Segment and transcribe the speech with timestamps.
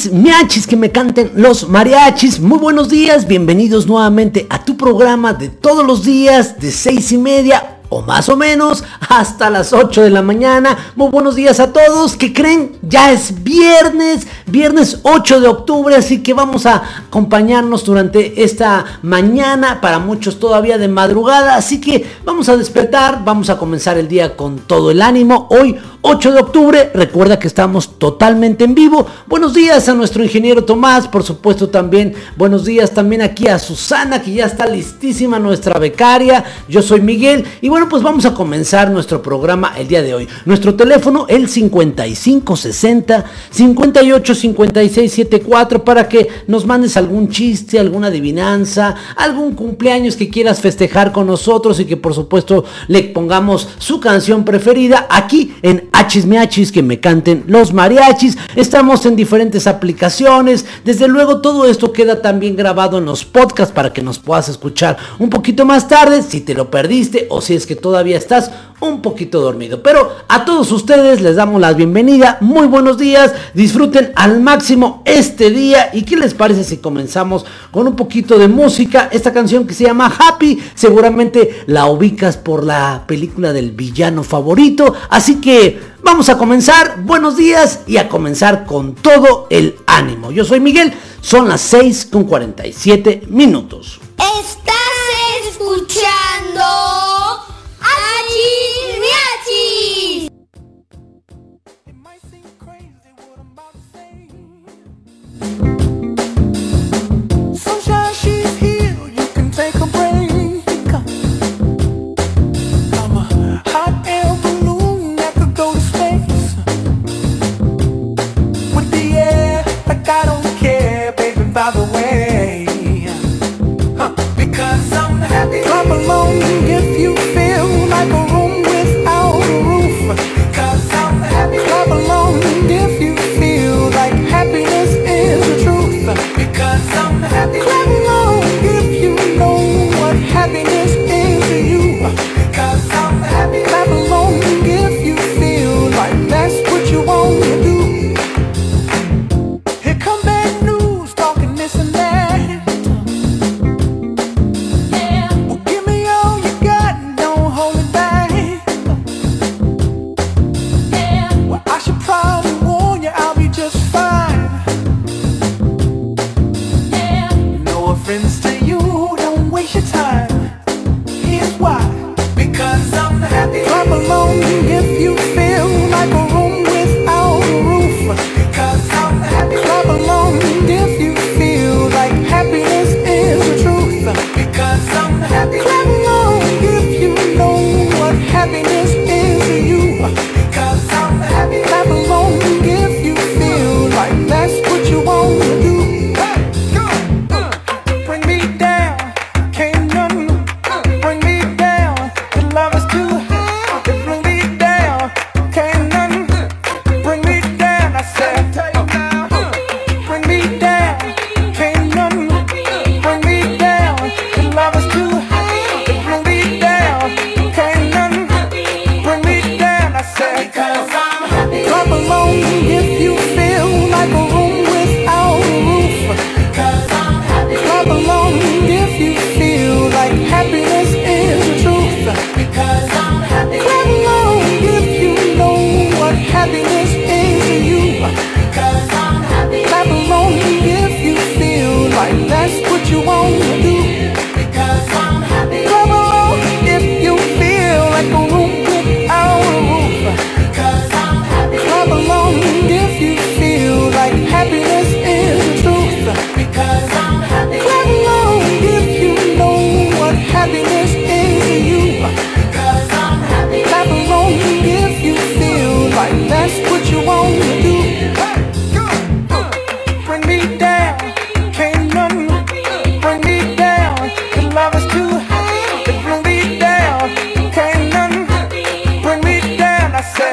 [0.00, 2.40] Achis, miachis, que me canten los mariachis.
[2.40, 7.18] Muy buenos días, bienvenidos nuevamente a tu programa de todos los días de seis y
[7.18, 10.92] media o más o menos hasta las 8 de la mañana.
[10.96, 12.16] Muy buenos días a todos.
[12.16, 12.78] que creen?
[12.80, 19.80] Ya es viernes, viernes 8 de octubre, así que vamos a acompañarnos durante esta mañana,
[19.80, 24.36] para muchos todavía de madrugada, así que vamos a despertar, vamos a comenzar el día
[24.36, 25.46] con todo el ánimo.
[25.50, 29.06] Hoy 8 de octubre, recuerda que estamos totalmente en vivo.
[29.26, 32.14] Buenos días a nuestro ingeniero Tomás, por supuesto también.
[32.36, 36.44] Buenos días también aquí a Susana, que ya está listísima nuestra becaria.
[36.68, 40.28] Yo soy Miguel y bueno, pues vamos a comenzar nuestro programa el día de hoy.
[40.46, 48.94] Nuestro teléfono el 5560 58 56 74 para que nos mandes algún chiste, alguna adivinanza,
[49.16, 54.44] algún cumpleaños que quieras festejar con nosotros y que por supuesto le pongamos su canción
[54.44, 58.36] preferida aquí en Hachis Miachis, que me canten los mariachis.
[58.56, 60.64] Estamos en diferentes aplicaciones.
[60.84, 64.96] Desde luego todo esto queda también grabado en los podcasts para que nos puedas escuchar
[65.18, 69.02] un poquito más tarde si te lo perdiste o si es que todavía estás un
[69.02, 69.82] poquito dormido.
[69.82, 72.38] Pero a todos ustedes les damos la bienvenida.
[72.40, 73.32] Muy buenos días.
[73.54, 75.90] Disfruten al máximo este día.
[75.92, 79.08] ¿Y qué les parece si comenzamos con un poquito de música?
[79.12, 80.62] Esta canción que se llama Happy.
[80.74, 84.94] Seguramente la ubicas por la película del villano favorito.
[85.08, 87.02] Así que vamos a comenzar.
[87.02, 90.30] Buenos días y a comenzar con todo el ánimo.
[90.30, 90.92] Yo soy Miguel.
[91.20, 94.00] Son las 6 con 47 minutos.
[94.16, 96.89] Estás escuchando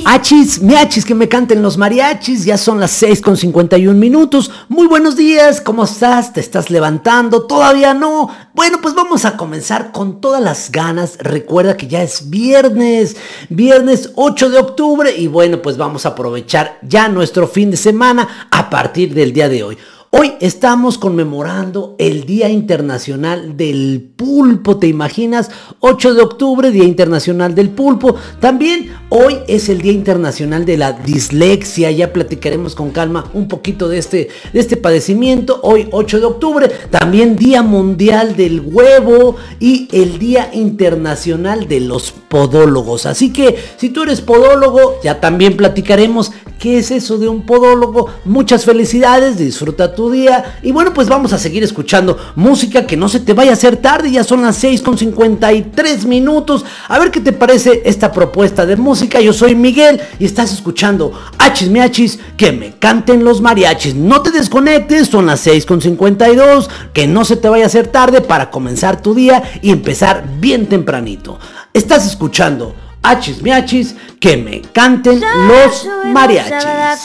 [0.07, 2.45] Achis, miachis, que me canten los mariachis.
[2.45, 4.51] Ya son las 6 con 51 minutos.
[4.69, 6.35] Muy buenos días, ¿cómo estás?
[6.35, 7.47] ¿Te estás levantando?
[7.47, 8.29] ¿Todavía no?
[8.53, 11.17] Bueno, pues vamos a comenzar con todas las ganas.
[11.19, 13.17] Recuerda que ya es viernes,
[13.49, 15.17] viernes 8 de octubre.
[15.17, 19.49] Y bueno, pues vamos a aprovechar ya nuestro fin de semana a partir del día
[19.49, 19.79] de hoy.
[20.17, 25.51] Hoy estamos conmemorando el Día Internacional del Pulpo, ¿te imaginas?
[25.81, 28.15] 8 de octubre, Día Internacional del Pulpo.
[28.39, 33.89] También hoy es el Día Internacional de la Dislexia, ya platicaremos con calma un poquito
[33.89, 35.59] de este, de este padecimiento.
[35.65, 42.13] Hoy 8 de octubre, también Día Mundial del Huevo y el Día Internacional de los
[42.13, 43.07] Podólogos.
[43.07, 48.09] Así que si tú eres podólogo, ya también platicaremos qué es eso de un podólogo.
[48.25, 50.59] Muchas felicidades, disfruta tu día.
[50.63, 53.77] Y bueno, pues vamos a seguir escuchando música que no se te vaya a hacer
[53.77, 54.11] tarde.
[54.11, 56.65] Ya son las 6 con 53 minutos.
[56.89, 59.21] A ver qué te parece esta propuesta de música.
[59.21, 63.95] Yo soy Miguel y estás escuchando Hachis Miachis, que me canten los mariachis.
[63.95, 66.71] No te desconectes, son las 6 con 52.
[66.93, 70.67] Que no se te vaya a hacer tarde para comenzar tu día y empezar bien
[70.67, 71.39] tempranito.
[71.73, 72.75] Estás escuchando
[73.05, 76.65] Hachis miachis, que me canten los mariachis.
[76.65, 77.05] Shabadab,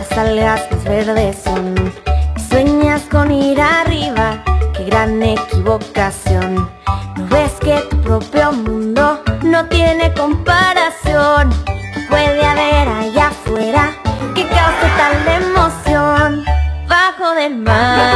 [0.00, 1.92] las algas más verdes son?
[2.36, 4.42] Y sueñas con ir arriba,
[4.74, 6.70] qué gran equivocación.
[7.16, 11.50] ¿No ves que tu propio mundo no tiene comparación?
[11.66, 13.90] ¿Qué puede haber allá afuera
[14.34, 16.44] que cause tal emoción?
[16.88, 18.09] Bajo del mar,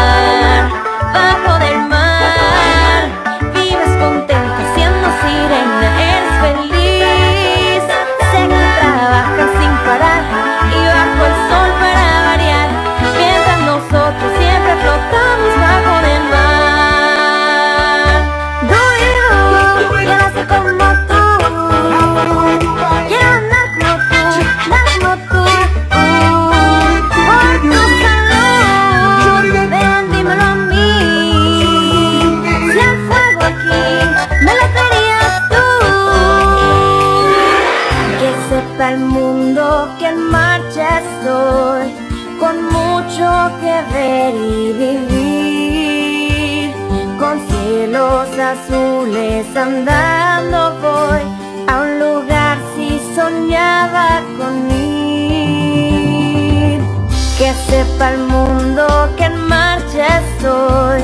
[58.10, 61.02] el mundo que en marcha estoy,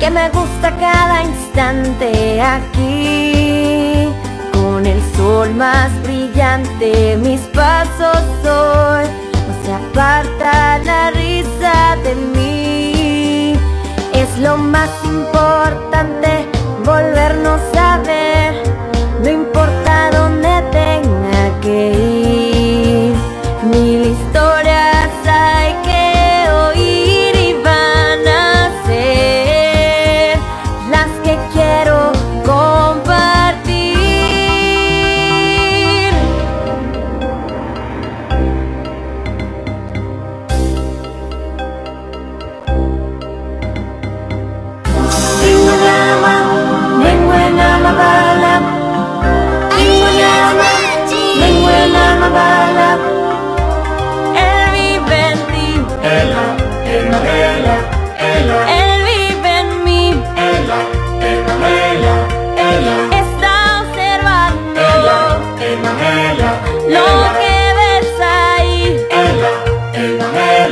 [0.00, 4.08] que me gusta cada instante aquí.
[4.52, 9.04] Con el sol más brillante mis pasos hoy
[9.46, 13.52] no se aparta la risa de mí.
[14.14, 16.48] Es lo más importante
[16.84, 17.60] volvernos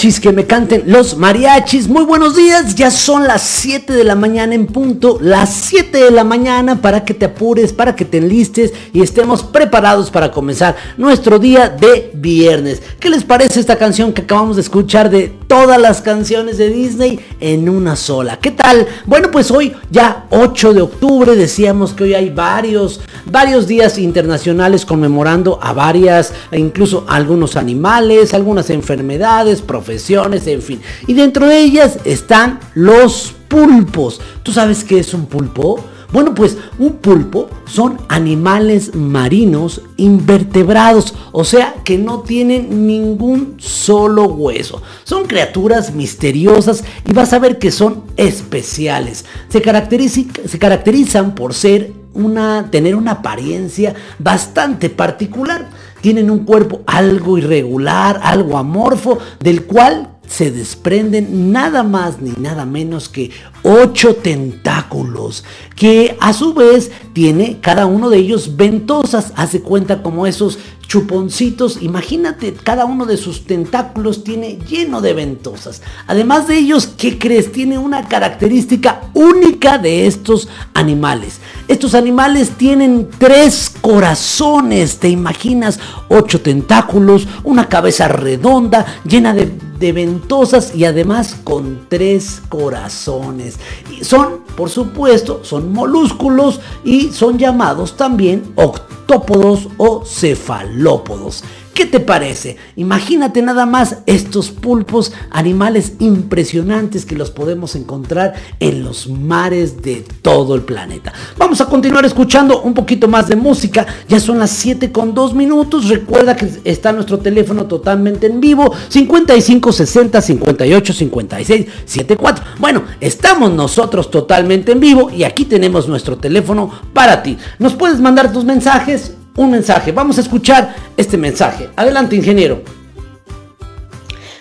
[0.03, 1.87] Que me canten los mariachis.
[1.87, 5.17] Muy buenos días, ya son las 7 de la mañana en punto.
[5.21, 9.43] Las 7 de la mañana para que te apures, para que te enlistes y estemos
[9.43, 12.81] preparados para comenzar nuestro día de viernes.
[12.99, 17.19] ¿Qué les parece esta canción que acabamos de escuchar de todas las canciones de Disney
[17.39, 18.39] en una sola?
[18.39, 18.87] ¿Qué tal?
[19.05, 24.83] Bueno, pues hoy ya 8 de octubre decíamos que hoy hay varios, varios días internacionales
[24.83, 30.81] conmemorando a varias, e incluso algunos animales, algunas enfermedades, profesiones, en fin.
[31.05, 34.21] Y dentro de ellas están los pulpos.
[34.41, 35.85] ¿Tú sabes qué es un pulpo?
[36.13, 44.25] Bueno, pues un pulpo son animales marinos invertebrados, o sea que no tienen ningún solo
[44.25, 44.81] hueso.
[45.03, 49.25] Son criaturas misteriosas y vas a ver que son especiales.
[49.49, 55.69] Se, caracteriza- se caracterizan por ser una, tener una apariencia bastante particular.
[56.01, 62.65] Tienen un cuerpo algo irregular, algo amorfo, del cual se desprenden nada más ni nada
[62.65, 63.29] menos que
[63.61, 65.43] ocho tentáculos,
[65.75, 71.83] que a su vez tiene cada uno de ellos ventosas, hace cuenta como esos chuponcitos.
[71.83, 75.83] Imagínate, cada uno de sus tentáculos tiene lleno de ventosas.
[76.07, 77.51] Además de ellos, ¿qué crees?
[77.51, 81.39] Tiene una característica única de estos animales.
[81.67, 85.79] Estos animales tienen tres corazones, ¿te imaginas?
[86.09, 89.51] Ocho tentáculos, una cabeza redonda, llena de,
[89.91, 93.59] ventosas y además con tres corazones.
[93.91, 101.43] Y son, por supuesto, son molúsculos y son llamados también octópodos o cefalópodos.
[101.73, 102.57] ¿Qué te parece?
[102.75, 110.05] Imagínate nada más estos pulpos, animales impresionantes que los podemos encontrar en los mares de
[110.21, 111.13] todo el planeta.
[111.35, 113.87] Vamos a continuar escuchando un poquito más de música.
[114.07, 115.89] Ya son las 7 con 2 minutos.
[115.89, 118.71] Recuerda que está nuestro teléfono totalmente en vivo.
[118.89, 122.45] 55 60 58 56 74.
[122.59, 127.35] Bueno, estamos nosotros totalmente en vivo y aquí tenemos nuestro teléfono para ti.
[127.57, 129.91] Nos puedes mandar tus mensajes un mensaje.
[129.91, 131.69] Vamos a escuchar este mensaje.
[131.75, 132.61] Adelante, ingeniero.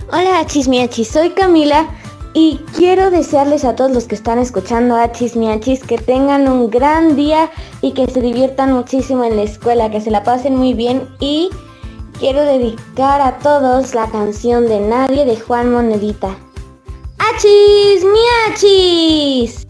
[0.08, 1.86] Hola Achis Miachis, soy Camila
[2.34, 7.16] y quiero desearles a todos los que están escuchando Achis Miachis que tengan un gran
[7.16, 7.50] día
[7.80, 11.48] y que se diviertan muchísimo en la escuela, que se la pasen muy bien y
[12.18, 16.36] quiero dedicar a todos la canción de Nadie de Juan Monedita.
[17.18, 19.66] ¡Achis Miachis!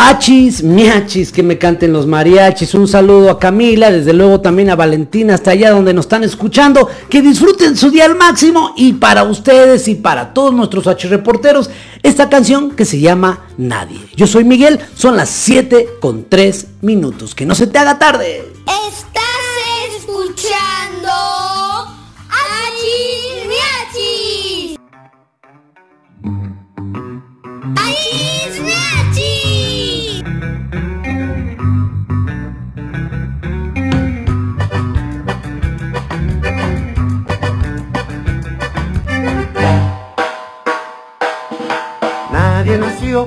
[0.00, 2.72] Achis, miachis, que me canten los mariachis.
[2.74, 6.88] Un saludo a Camila, desde luego también a Valentina, hasta allá donde nos están escuchando.
[7.10, 8.74] Que disfruten su día al máximo.
[8.76, 11.68] Y para ustedes y para todos nuestros H reporteros,
[12.04, 13.98] esta canción que se llama Nadie.
[14.14, 17.34] Yo soy Miguel, son las 7 con 3 minutos.
[17.34, 18.44] Que no se te haga tarde.
[18.66, 21.47] Estás escuchando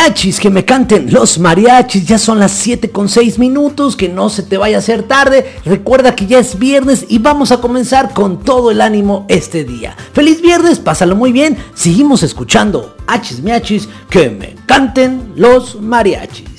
[0.00, 2.06] Miachis, que me canten los mariachis.
[2.06, 3.96] Ya son las 7 con 6 minutos.
[3.96, 5.56] Que no se te vaya a hacer tarde.
[5.64, 9.96] Recuerda que ya es viernes y vamos a comenzar con todo el ánimo este día.
[10.12, 11.56] Feliz viernes, pásalo muy bien.
[11.74, 16.49] Seguimos escuchando Hachis miachis, que me canten los mariachis.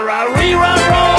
[0.00, 1.09] Estás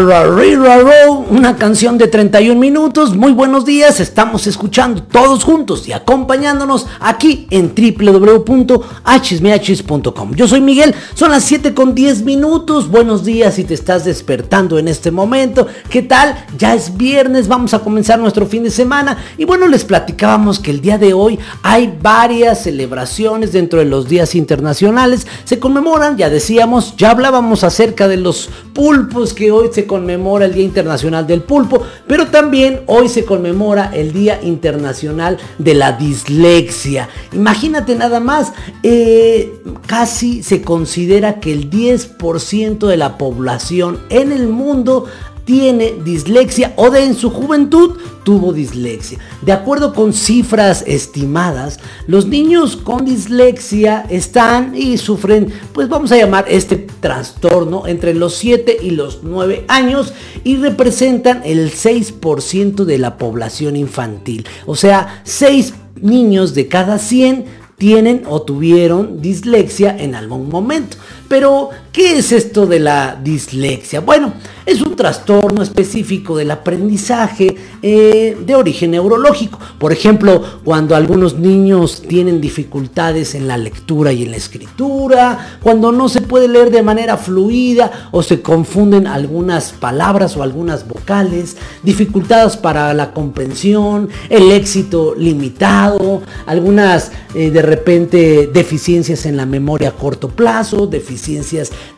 [0.00, 1.01] miachis.
[1.32, 3.16] Una canción de 31 minutos.
[3.16, 10.34] Muy buenos días, estamos escuchando todos juntos y acompañándonos aquí en www.hsmhs.com.
[10.34, 12.90] Yo soy Miguel, son las 7 con 10 minutos.
[12.90, 15.66] Buenos días si te estás despertando en este momento.
[15.88, 16.44] ¿Qué tal?
[16.58, 19.16] Ya es viernes, vamos a comenzar nuestro fin de semana.
[19.38, 24.06] Y bueno, les platicábamos que el día de hoy hay varias celebraciones dentro de los
[24.06, 25.26] días internacionales.
[25.44, 30.52] Se conmemoran, ya decíamos, ya hablábamos acerca de los pulpos que hoy se conmemora el
[30.52, 37.08] Día Internacional del Pulpo, pero también hoy se conmemora el Día Internacional de la Dislexia.
[37.32, 39.52] Imagínate nada más, eh,
[39.86, 45.06] casi se considera que el 10% de la población en el mundo
[45.44, 49.18] tiene dislexia o de en su juventud tuvo dislexia.
[49.42, 56.16] De acuerdo con cifras estimadas, los niños con dislexia están y sufren, pues vamos a
[56.16, 60.12] llamar este trastorno entre los 7 y los 9 años
[60.44, 64.46] y representan el 6% de la población infantil.
[64.66, 70.96] O sea, 6 niños de cada 100 tienen o tuvieron dislexia en algún momento.
[71.28, 74.00] Pero, ¿qué es esto de la dislexia?
[74.00, 74.34] Bueno,
[74.66, 79.58] es un trastorno específico del aprendizaje eh, de origen neurológico.
[79.78, 85.90] Por ejemplo, cuando algunos niños tienen dificultades en la lectura y en la escritura, cuando
[85.90, 91.56] no se puede leer de manera fluida o se confunden algunas palabras o algunas vocales,
[91.82, 99.90] dificultades para la comprensión, el éxito limitado, algunas eh, de repente deficiencias en la memoria
[99.90, 101.11] a corto plazo, deficiencias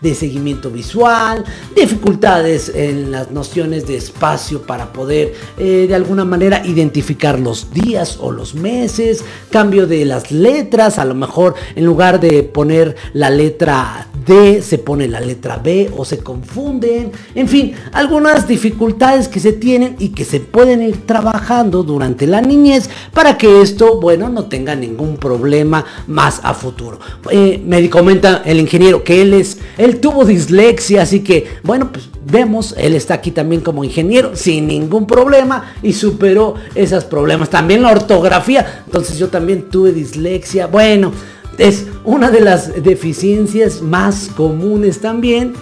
[0.00, 6.62] de seguimiento visual, dificultades en las nociones de espacio para poder eh, de alguna manera
[6.64, 12.20] identificar los días o los meses, cambio de las letras, a lo mejor en lugar
[12.20, 17.12] de poner la letra D se pone la letra B o se confunden.
[17.34, 22.40] En fin, algunas dificultades que se tienen y que se pueden ir trabajando durante la
[22.40, 26.98] niñez para que esto, bueno, no tenga ningún problema más a futuro.
[27.30, 32.08] Eh, me comenta el ingeniero que él es, él tuvo dislexia, así que, bueno, pues
[32.24, 37.50] vemos, él está aquí también como ingeniero sin ningún problema y superó esos problemas.
[37.50, 40.66] También la ortografía, entonces yo también tuve dislexia.
[40.66, 41.12] Bueno,
[41.58, 45.54] es una de las deficiencias más comunes también,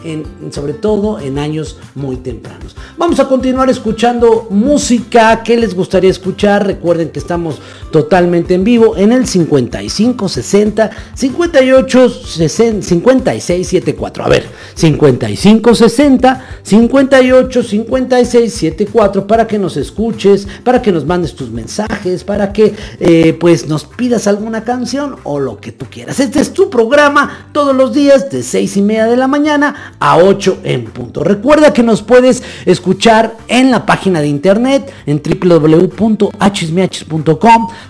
[0.51, 2.75] sobre todo en años muy tempranos.
[2.97, 5.43] Vamos a continuar escuchando música.
[5.43, 6.67] ¿Qué les gustaría escuchar?
[6.67, 14.25] Recuerden que estamos totalmente en vivo en el 55 60 58 60, 56 74.
[14.25, 21.35] A ver, 55 60 58 56 74 para que nos escuches, para que nos mandes
[21.35, 26.21] tus mensajes, para que eh, pues nos pidas alguna canción o lo que tú quieras.
[26.21, 30.19] Este es tu programa todos los días de 6 y media de la mañana a
[30.19, 31.25] 8 en punto.
[31.25, 36.29] Recuerda que nos puedes escuchar en la página de internet en www.hsmh.com.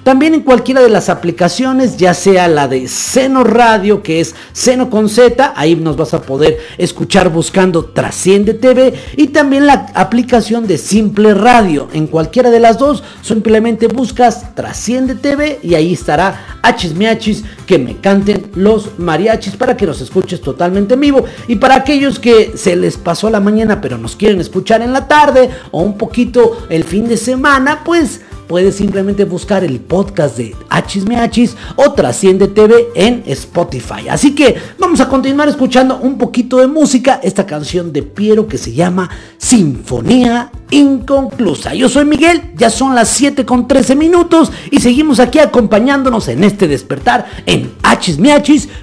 [0.04, 4.90] También en cualquiera de las aplicaciones, ya sea la de Seno Radio, que es Seno
[4.90, 10.66] con Z, ahí nos vas a poder escuchar buscando Trasciende TV y también la aplicación
[10.66, 11.88] de Simple Radio.
[11.92, 17.96] En cualquiera de las dos, simplemente buscas Trasciende TV y ahí estará Hsmiachis que me
[17.96, 21.24] canten los mariachis para que nos escuches totalmente en vivo.
[21.48, 25.08] Y para aquellos que se les pasó la mañana pero nos quieren escuchar en la
[25.08, 30.54] tarde o un poquito el fin de semana, pues puedes simplemente buscar el podcast de
[30.68, 34.08] Hachis o Trasciende TV en Spotify.
[34.10, 38.58] Así que vamos a continuar escuchando un poquito de música, esta canción de Piero que
[38.58, 41.74] se llama Sinfonía Inconclusa.
[41.74, 46.42] Yo soy Miguel, ya son las 7 con 13 minutos y seguimos aquí acompañándonos en
[46.44, 48.18] este despertar en Hachis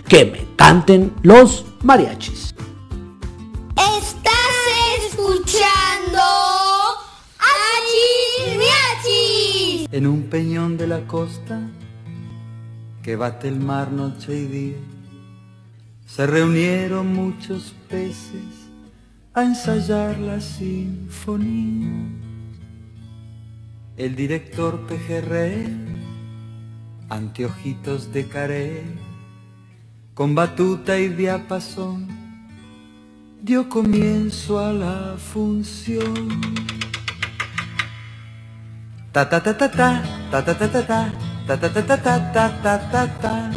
[0.07, 2.53] que me canten los mariachis.
[3.75, 4.33] Estás
[5.07, 6.21] escuchando
[7.39, 8.59] Achis
[9.91, 11.59] en un peñón de la costa
[13.01, 14.77] que bate el mar noche y día.
[16.05, 18.58] Se reunieron muchos peces
[19.33, 21.91] a ensayar la sinfonía.
[23.97, 25.67] El director pejerrey,
[27.09, 28.83] anteojitos de caré,
[30.13, 32.07] con batuta y diapasón,
[33.41, 36.29] dio comienzo a la función.
[39.11, 41.09] Ta ta ta ta ta ta ta ta ta
[41.47, 43.51] ta ta ta ta ta ta ta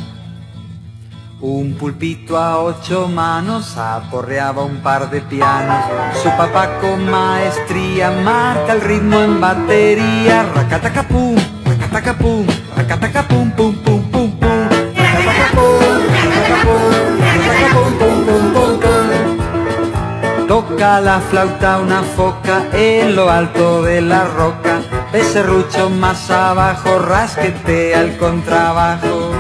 [1.45, 5.85] Un pulpito a ocho manos aporreaba un par de pianos.
[6.23, 10.45] Su papá con maestría marca el ritmo en batería.
[10.55, 14.69] Racatacapum, racatacapum, racatacapum, pum pum pum pum.
[14.95, 20.47] Racatacapum, racatacapum, racatacapum, pum pum pum pum.
[20.47, 24.79] Toca la flauta una foca en lo alto de la roca.
[25.13, 29.32] Ese rucho más abajo rasquetea el contrabajo.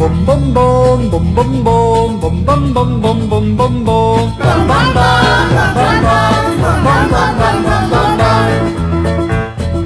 [0.00, 4.32] Bom bom bom bom bom bom bom bom bom bom bom bom bom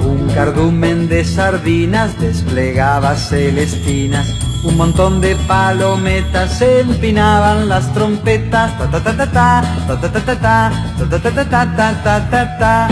[0.07, 4.25] Un cardumen de sardinas desplegaba celestinas
[4.63, 10.09] un montón de palometas se empinaban las trompetas ta ta ta ta ta ta ta
[10.11, 10.71] ta ta
[11.09, 12.87] ta ta ta ta ta ta ta ta ta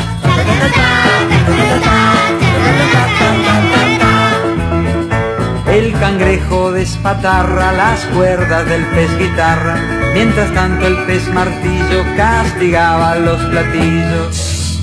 [5.73, 9.75] El cangrejo despatarra las cuerdas del pez guitarra,
[10.13, 14.79] mientras tanto el pez martillo castigaba los platillos.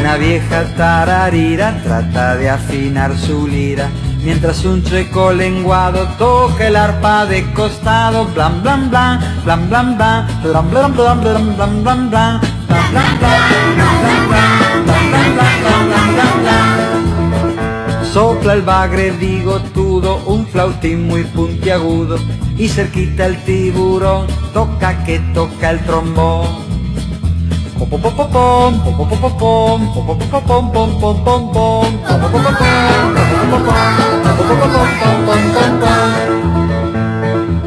[0.00, 3.90] Una vieja tararira trata de afinar su lira,
[4.26, 9.96] mientras un chueco lenguado toca el arpa de costado, blan, blan blan blan, blan blan
[9.96, 12.40] blan, blan blan blan, blan blan blan.
[18.12, 22.18] Sopla el bagre bigotudo, un flautín muy puntiagudo,
[22.58, 26.75] y cerquita el tiburón, toca que toca el trombón.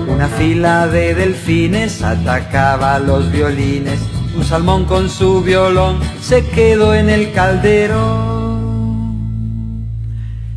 [0.08, 4.00] Una fila de delfines atacaba los violines.
[4.36, 8.30] Un salmón con su violón se quedó en el caldero.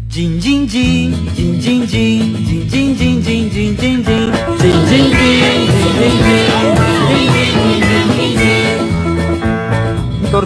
[0.09, 4.05] Jin jin jin, jin jin jin, jin jin jin jin jin jin jin, jin jin
[4.05, 7.91] jin, jin jin jin, jin jin jin,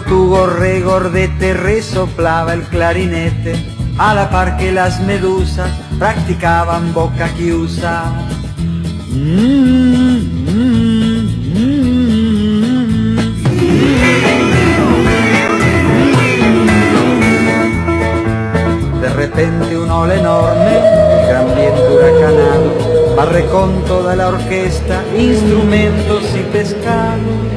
[0.07, 3.55] tortugo luego regordete resoplaba el clarinete,
[3.97, 8.05] a la par que las medusas practicaban boca que usa.
[19.01, 20.71] De repente un ola enorme,
[21.27, 27.56] gran viento huracanado, barre con toda la orquesta, instrumentos y pescados.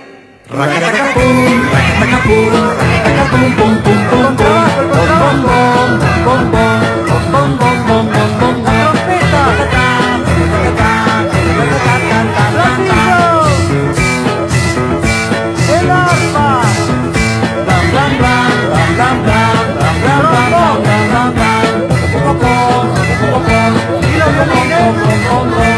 [0.53, 0.65] Oh,
[25.45, 25.70] no.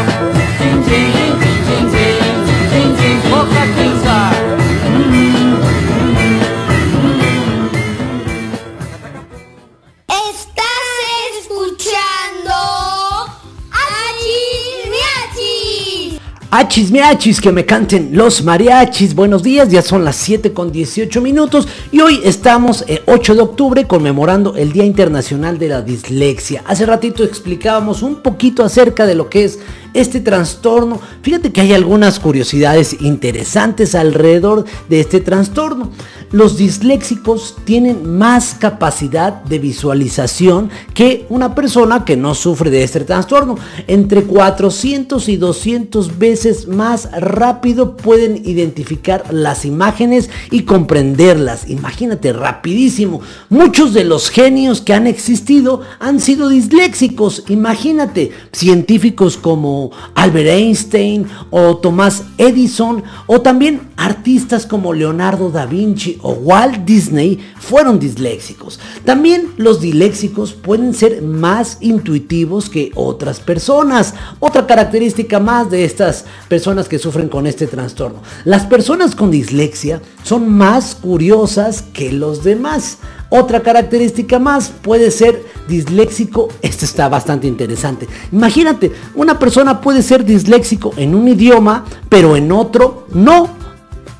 [16.56, 19.16] Achis miachis, que me canten los mariachis.
[19.16, 23.40] Buenos días, ya son las 7 con 18 minutos y hoy estamos eh, 8 de
[23.40, 26.62] octubre conmemorando el Día Internacional de la Dislexia.
[26.64, 29.58] Hace ratito explicábamos un poquito acerca de lo que es
[29.94, 31.00] este trastorno.
[31.22, 35.90] Fíjate que hay algunas curiosidades interesantes alrededor de este trastorno.
[36.34, 42.98] Los disléxicos tienen más capacidad de visualización que una persona que no sufre de este
[43.04, 43.56] trastorno.
[43.86, 51.70] Entre 400 y 200 veces más rápido pueden identificar las imágenes y comprenderlas.
[51.70, 53.20] Imagínate, rapidísimo.
[53.48, 57.44] Muchos de los genios que han existido han sido disléxicos.
[57.46, 66.18] Imagínate, científicos como Albert Einstein o Thomas Edison o también artistas como Leonardo da Vinci
[66.24, 68.80] o Walt Disney fueron disléxicos.
[69.04, 74.14] También los disléxicos pueden ser más intuitivos que otras personas.
[74.40, 78.22] Otra característica más de estas personas que sufren con este trastorno.
[78.44, 82.98] Las personas con dislexia son más curiosas que los demás.
[83.28, 86.48] Otra característica más puede ser disléxico.
[86.62, 88.08] Esto está bastante interesante.
[88.32, 93.63] Imagínate, una persona puede ser disléxico en un idioma, pero en otro no.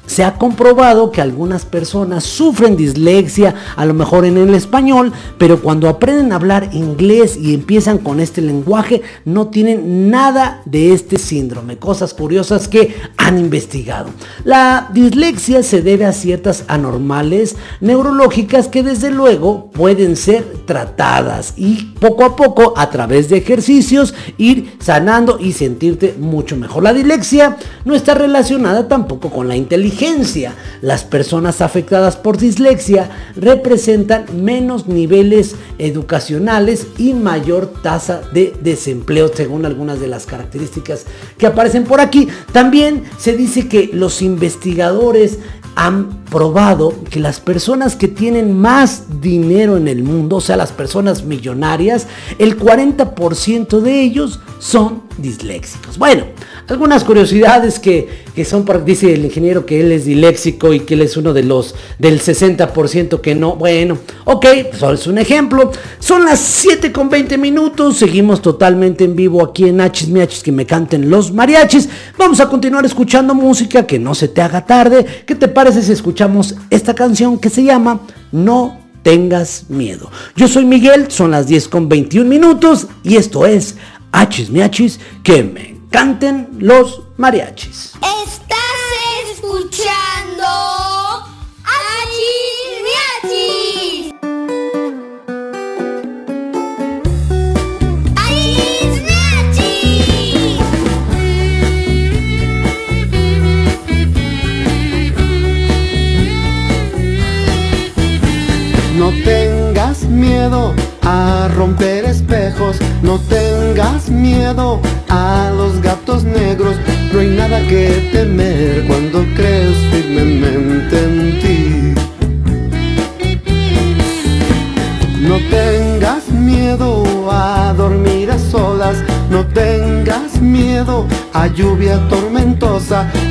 [0.06, 5.60] Se ha comprobado que algunas personas sufren dislexia, a lo mejor en el español, pero
[5.60, 11.18] cuando aprenden a hablar inglés y empiezan con este lenguaje, no tienen nada de este
[11.18, 11.78] síndrome.
[11.78, 14.10] Cosas curiosas que han investigado.
[14.44, 21.94] La dislexia se debe a ciertas anormales neurológicas que desde luego pueden ser tratadas y
[21.98, 26.82] poco a poco a través de ejercicios ir sanando y sentirte mucho mejor.
[26.82, 27.56] La dislexia
[27.87, 30.52] no está relacionada tampoco con la inteligencia
[30.83, 39.64] las personas afectadas por dislexia representan menos niveles educacionales y mayor tasa de desempleo según
[39.64, 41.06] algunas de las características
[41.38, 42.29] que aparecen por aquí.
[42.52, 45.38] También se dice que los investigadores
[45.77, 50.73] han probado que las personas que tienen más dinero en el mundo, o sea, las
[50.73, 52.06] personas millonarias,
[52.38, 55.98] el 40% de ellos son disléxicos.
[55.98, 56.25] Bueno,
[56.69, 61.02] algunas curiosidades que, que son, dice el ingeniero que él es disléxico y que él
[61.02, 63.56] es uno de los del 60% que no.
[63.56, 64.46] Bueno, ok,
[64.79, 65.71] solo es un ejemplo.
[65.98, 70.52] Son las 7 con 20 minutos, seguimos totalmente en vivo aquí en Hachis Miachis que
[70.52, 71.88] me canten los mariachis.
[72.17, 75.04] Vamos a continuar escuchando música, que no se te haga tarde.
[75.27, 78.00] ¿Qué te parece si escuchamos esta canción que se llama
[78.33, 80.10] No tengas miedo?
[80.35, 83.77] Yo soy Miguel, son las 10 con 21 minutos y esto es
[84.12, 87.92] Hachis Miachis que me canten los mariachis.
[88.26, 89.93] Estás escuchando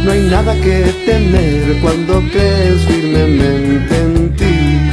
[0.04, 4.92] no hay nada que temer cuando crees firmemente en ti.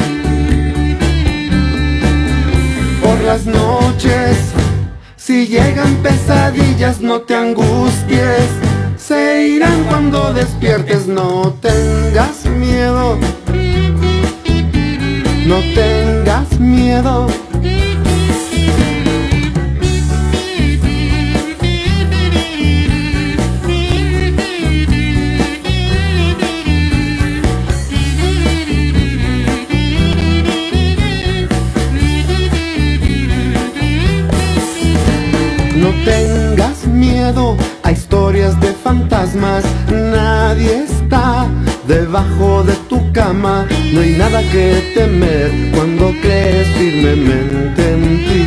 [3.03, 4.37] Por las noches,
[5.17, 8.51] si llegan pesadillas, no te angusties,
[8.97, 13.19] se irán cuando despiertes, no tengas miedo.
[15.47, 17.27] No tengas miedo.
[39.91, 41.47] Nadie está
[41.87, 48.47] debajo de tu cama, no hay nada que temer cuando crees firmemente en ti.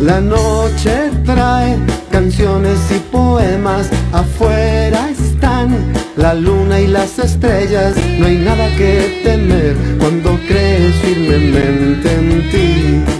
[0.00, 1.78] La noche trae
[2.10, 9.76] canciones y poemas, afuera están la luna y las estrellas, no hay nada que temer
[9.98, 13.19] cuando crees firmemente en ti.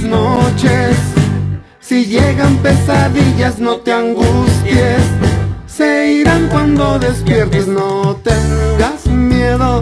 [0.00, 0.96] Noches,
[1.80, 5.02] si llegan pesadillas, no te angusties,
[5.66, 9.80] se irán cuando despiertes, no tengas miedo.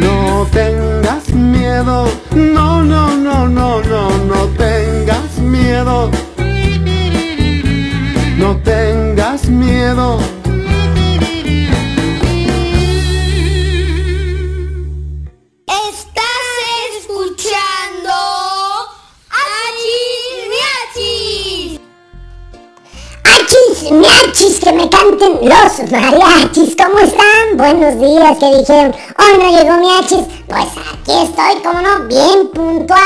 [0.00, 6.10] No tengas miedo, no, no, no, no, no, no tengas miedo.
[8.38, 10.18] No tengas miedo.
[23.80, 26.76] ¡Achis, miachis, que me canten los mariachis!
[26.76, 27.56] ¿Cómo están?
[27.56, 30.26] Buenos días, que dijeron, hoy no llegó miachis.
[30.46, 33.00] Pues aquí estoy, como no, bien puntual.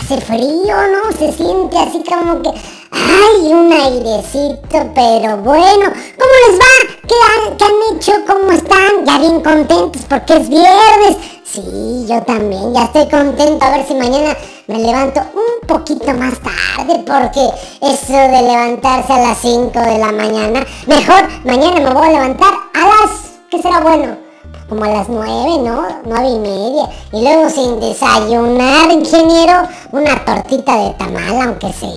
[0.00, 1.12] Hace frío, ¿no?
[1.18, 2.58] Se siente así como que...
[2.94, 4.90] ¡Ay, un airecito!
[4.94, 5.86] Pero bueno,
[6.18, 6.74] ¿cómo les va?
[7.08, 8.12] ¿Qué han, qué han hecho?
[8.26, 9.04] ¿Cómo están?
[9.04, 11.16] Ya bien contentos porque es viernes.
[11.44, 13.64] Sí, yo también, ya estoy contento.
[13.64, 14.36] A ver si mañana
[14.66, 20.12] me levanto un poquito más tarde porque eso de levantarse a las 5 de la
[20.12, 23.10] mañana, mejor mañana me voy a levantar a las,
[23.50, 24.23] ¿qué será bueno?
[24.68, 25.86] Como a las 9, ¿no?
[26.04, 26.88] 9 y media.
[27.12, 31.90] Y luego sin desayunar, ingeniero, una tortita de tamal, aunque sea,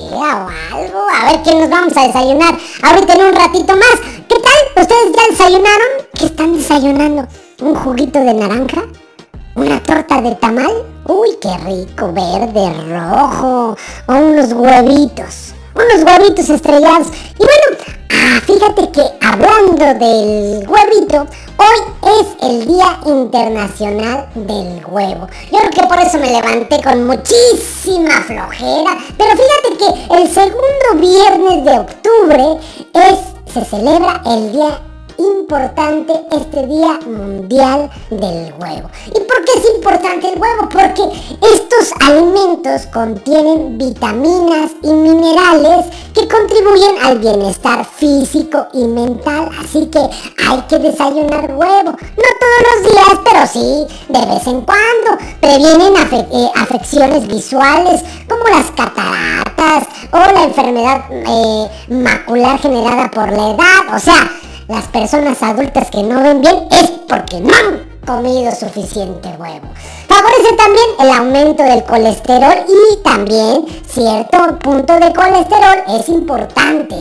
[0.46, 1.00] o algo.
[1.10, 4.00] A ver qué nos vamos a desayunar ahorita en un ratito más.
[4.28, 4.84] ¿Qué tal?
[4.84, 5.88] ¿Ustedes ya desayunaron?
[6.14, 7.28] ¿Qué están desayunando?
[7.62, 8.84] ¿Un juguito de naranja?
[9.56, 10.84] ¿Una torta de tamal?
[11.06, 13.78] Uy, qué rico, verde, rojo.
[14.08, 15.54] O unos huevitos.
[15.78, 17.08] Unos huevitos estrellados.
[17.38, 17.78] Y bueno,
[18.10, 25.28] ah, fíjate que hablando del huevito, hoy es el Día Internacional del Huevo.
[25.52, 28.98] Yo creo que por eso me levanté con muchísima flojera.
[29.20, 32.58] Pero fíjate que el segundo viernes de octubre
[32.94, 34.82] es, se celebra el Día
[35.18, 38.90] importante este Día Mundial del Huevo.
[39.08, 40.70] ¿Y por qué es importante el huevo?
[40.70, 41.04] Porque
[41.54, 49.50] estos alimentos contienen vitaminas y minerales que contribuyen al bienestar físico y mental.
[49.60, 51.92] Así que hay que desayunar huevo.
[51.92, 55.18] No todos los días, pero sí de vez en cuando.
[55.40, 63.52] Previenen eh, afecciones visuales como las cataratas o la enfermedad eh, macular generada por la
[63.52, 63.96] edad.
[63.96, 64.30] O sea,
[64.68, 69.68] las personas adultas que no ven bien es porque no han comido suficiente huevo.
[70.08, 76.96] Favorece también el aumento del colesterol y también cierto punto de colesterol es importante.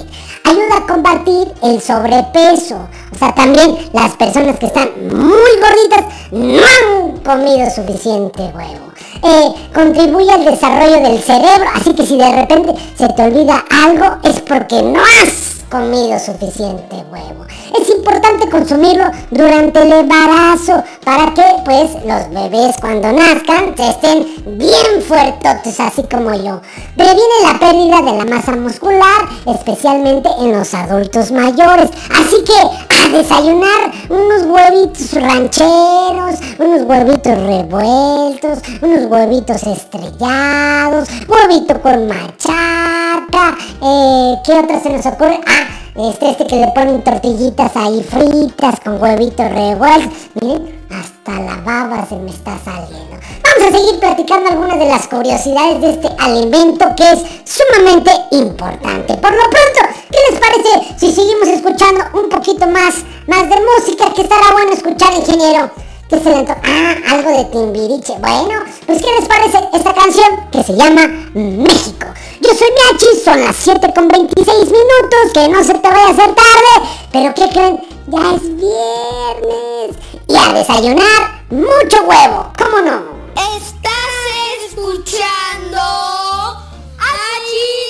[0.45, 2.89] Ayuda a combatir el sobrepeso.
[3.13, 8.93] O sea, también las personas que están muy gorditas no han comido suficiente huevo.
[9.25, 14.19] Eh, contribuye al desarrollo del cerebro, así que si de repente se te olvida algo
[14.23, 17.45] es porque no has comido suficiente huevo.
[17.79, 25.03] Es importante consumirlo durante el embarazo para que pues los bebés cuando nazcan estén bien
[25.07, 26.61] fuertotes así como yo.
[26.97, 31.91] Previene la pérdida de la masa muscular, especialmente en los adultos mayores.
[32.11, 42.09] Así que a desayunar unos huevitos rancheros, unos huevitos revueltos, unos huevitos estrellados, huevito con
[42.09, 45.41] machaca, eh, ¿qué otra se nos ocurre?
[45.47, 50.13] Ah, este, este que le ponen tortillitas ahí fritas con huevitos revueltos.
[50.41, 53.17] Miren, hasta la baba se me está saliendo.
[53.43, 59.15] Vamos a seguir platicando algunas de las curiosidades de este alimento que es sumamente importante.
[59.15, 59.81] Por lo pronto,
[60.11, 64.73] ¿qué les parece si seguimos escuchando un poquito más, más de música que estará bueno
[64.73, 65.71] escuchar, ingeniero?
[66.09, 66.61] ¿Qué se le antoja?
[66.65, 68.15] Ah, algo de Timbiriche.
[68.21, 72.07] Bueno, pues ¿qué les parece esta canción que se llama México?
[72.41, 76.11] Yo soy Miachi, son las 7 con 26 minutos, que no se te vaya a
[76.11, 77.81] hacer tarde, pero ¿qué creen?
[78.07, 79.97] Ya es viernes.
[80.29, 83.03] Y a desayunar, mucho huevo, ¿cómo no?
[83.35, 87.11] Estás escuchando a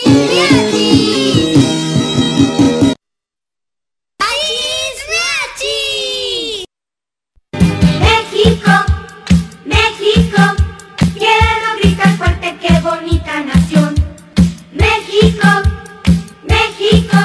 [0.07, 1.45] Miachi.
[12.67, 13.95] qué bonita nación.
[14.73, 15.49] México,
[16.43, 17.17] México,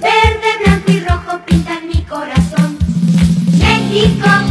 [0.00, 2.78] verde, blanco y rojo pintan mi corazón.
[3.58, 4.49] México.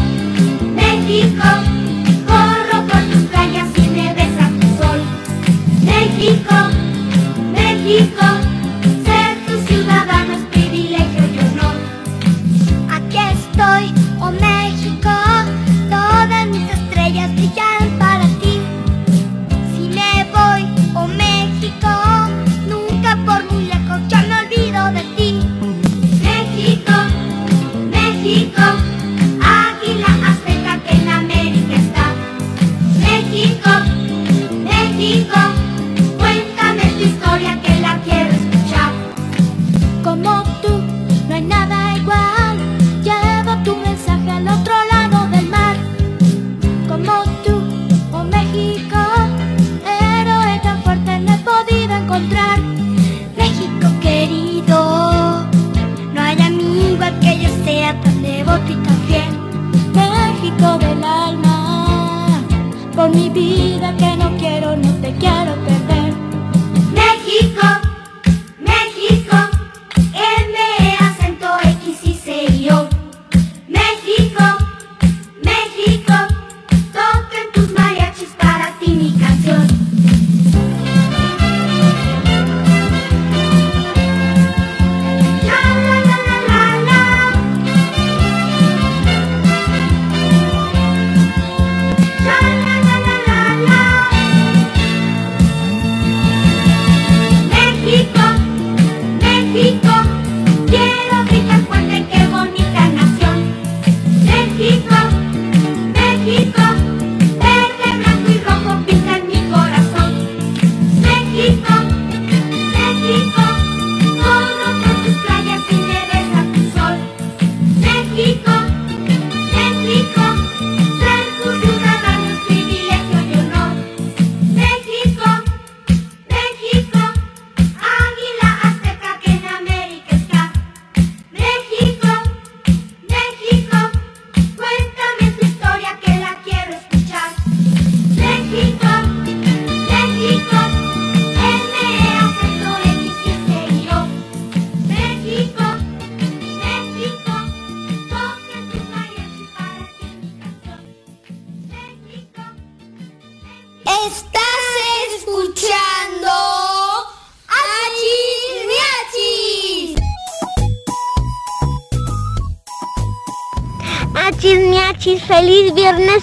[63.10, 66.14] mi vida que no quiero, no te quiero perder.
[66.94, 67.89] México.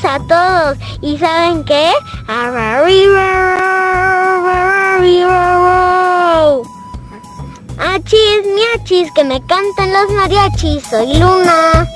[0.07, 0.79] a todos.
[1.01, 1.93] ¿Y saben qué?
[7.79, 10.83] Achis, miachis, que me cantan los mariachis.
[10.85, 11.87] Soy Luna.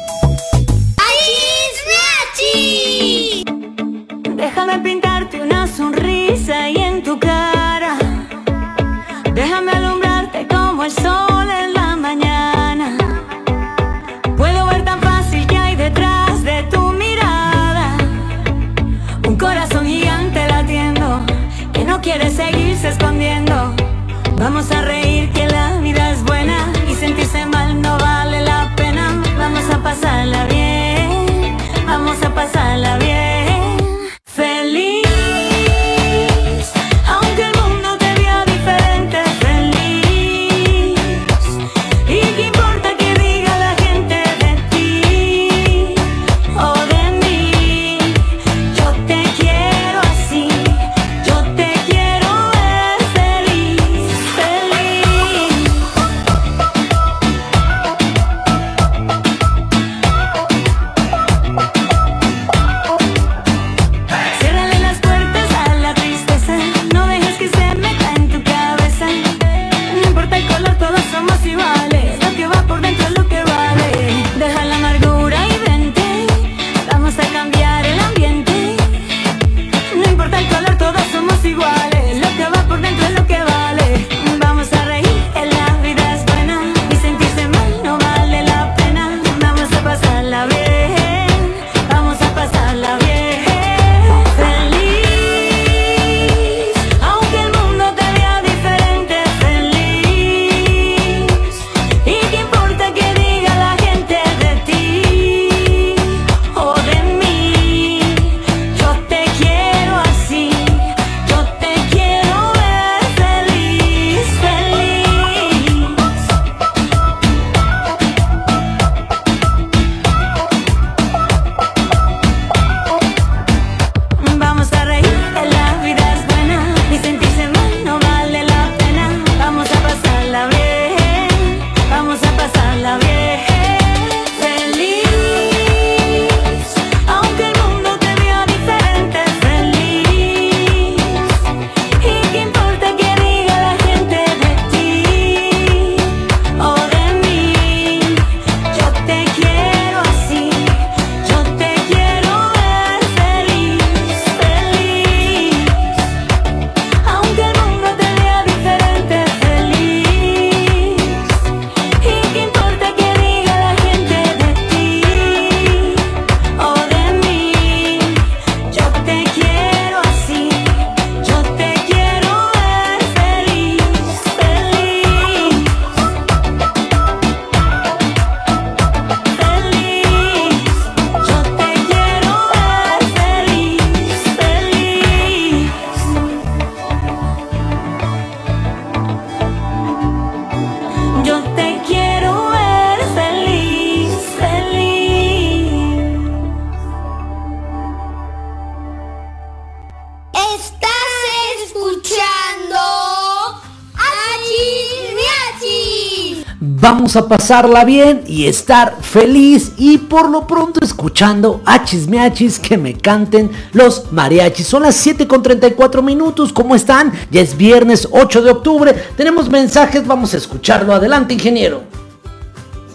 [206.81, 212.79] Vamos a pasarla bien y estar feliz y por lo pronto escuchando a chismeachis que
[212.79, 214.67] me canten los mariachis.
[214.67, 217.13] Son las 7 con 34 minutos, ¿cómo están?
[217.31, 220.95] Ya es viernes 8 de octubre, tenemos mensajes, vamos a escucharlo.
[220.95, 221.83] Adelante, ingeniero.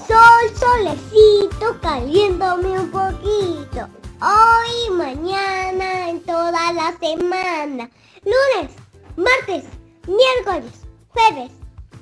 [0.08, 3.88] Sol, solecito, caliéndome un poquito.
[4.22, 7.90] Hoy, mañana, en toda la semana.
[8.24, 8.72] Lunes,
[9.16, 9.66] martes,
[10.08, 10.72] miércoles,
[11.10, 11.52] jueves,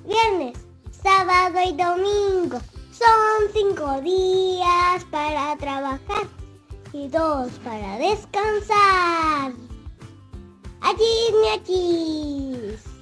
[0.06, 0.63] viernes,
[1.04, 2.60] sábado y domingo.
[2.92, 6.28] Son cinco días para trabajar
[6.94, 9.52] y dos para descansar.
[10.82, 12.84] Allí, miachis.
[12.84, 12.93] Achis,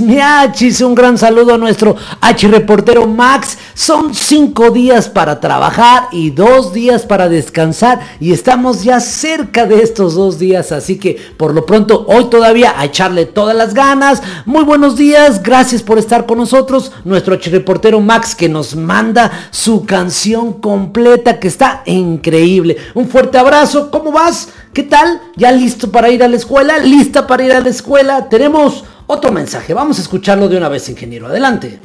[0.00, 3.56] miachis, un gran saludo a nuestro H reportero Max.
[3.74, 9.82] Son cinco días para trabajar y dos días para descansar y estamos ya cerca de
[9.82, 14.22] estos dos días, así que por lo pronto hoy todavía a echarle todas las ganas.
[14.44, 16.92] Muy buenos días, gracias por estar con nosotros.
[17.04, 22.76] Nuestro H reportero Max que nos manda su canción completa que está increíble.
[22.94, 24.48] Un fuerte abrazo, ¿cómo vas?
[24.76, 25.22] ¿Qué tal?
[25.36, 26.76] ¿Ya listo para ir a la escuela?
[26.76, 28.28] ¿Lista para ir a la escuela?
[28.28, 29.72] Tenemos otro mensaje.
[29.72, 31.28] Vamos a escucharlo de una vez, ingeniero.
[31.28, 31.80] Adelante.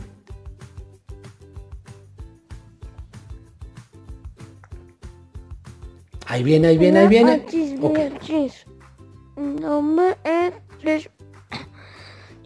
[6.26, 7.32] Ahí viene, ahí viene, ahí viene.
[7.32, 7.98] Achis, Ok.
[7.98, 8.66] miachis.
[9.38, 11.10] Mi nombre es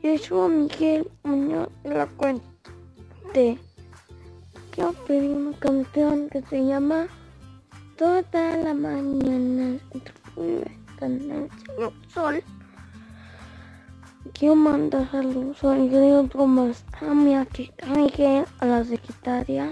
[0.03, 3.57] Yeshua Miguel Muñoz de la Cuente.
[4.69, 7.07] Quiero pedir una canción que se llama
[7.97, 9.79] Toda la mañana
[10.35, 12.43] con el señor sol.
[14.33, 18.83] Quiero mandar saludos a Miguel y otro más a mi aquí- a Miguel, a la
[18.83, 19.71] secretaria.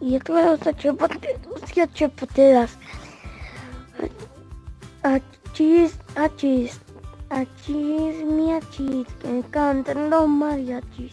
[0.00, 2.76] Y a todos los chapoteros y a chapoteras.
[5.02, 6.80] Achis, achis,
[7.30, 11.12] achis, miachis, que me cantan los mariachis.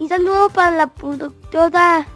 [0.00, 2.06] Y saludo para la productora.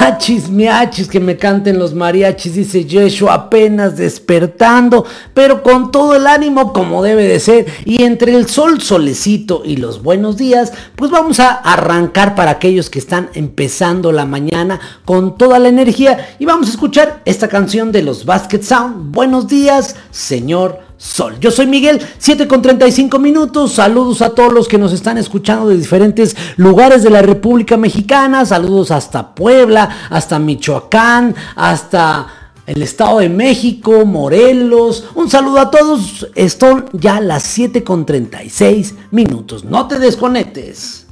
[0.00, 5.04] Achis, miachis, que me canten los mariachis, dice Yeshua, apenas despertando,
[5.34, 7.66] pero con todo el ánimo como debe de ser.
[7.84, 12.90] Y entre el sol, solecito y los buenos días, pues vamos a arrancar para aquellos
[12.90, 16.36] que están empezando la mañana con toda la energía.
[16.38, 19.12] Y vamos a escuchar esta canción de los Basket Sound.
[19.12, 21.38] Buenos días, señor Sol.
[21.40, 23.72] Yo soy Miguel, 7 con 35 minutos.
[23.72, 28.44] Saludos a todos los que nos están escuchando de diferentes lugares de la República Mexicana.
[28.44, 35.04] Saludos hasta Puebla, hasta Michoacán, hasta el Estado de México, Morelos.
[35.14, 36.26] Un saludo a todos.
[36.34, 39.64] Están ya las 7 con 36 minutos.
[39.64, 41.06] No te desconectes.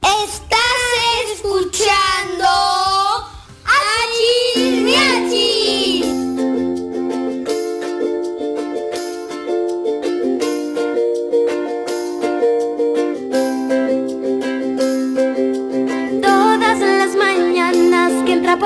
[0.00, 0.58] Estás
[1.34, 2.48] escuchando
[4.56, 5.27] Miachis.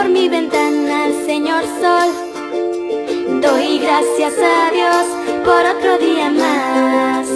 [0.03, 5.07] Por mi ventana el señor sol, doy gracias a Dios
[5.45, 7.29] por otro día más.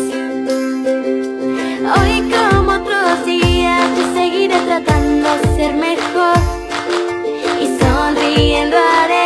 [1.94, 6.38] Hoy como otros días seguiré tratando de ser mejor
[7.60, 9.25] y sonriendo haré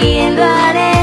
[0.00, 0.99] sonriendo haré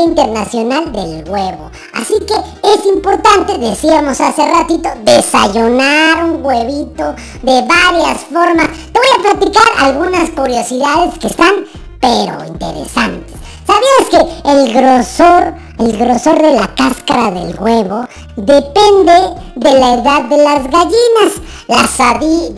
[0.00, 1.70] Internacional del Huevo.
[1.92, 8.68] Así que es importante, decíamos hace ratito, desayunar un huevito de varias formas.
[8.92, 11.66] Te voy a platicar algunas curiosidades que están,
[12.00, 13.36] pero interesantes.
[13.66, 19.12] ¿Sabías que el grosor, el grosor de la cáscara del huevo depende
[19.54, 21.40] de la edad de las gallinas?
[21.68, 21.98] Las,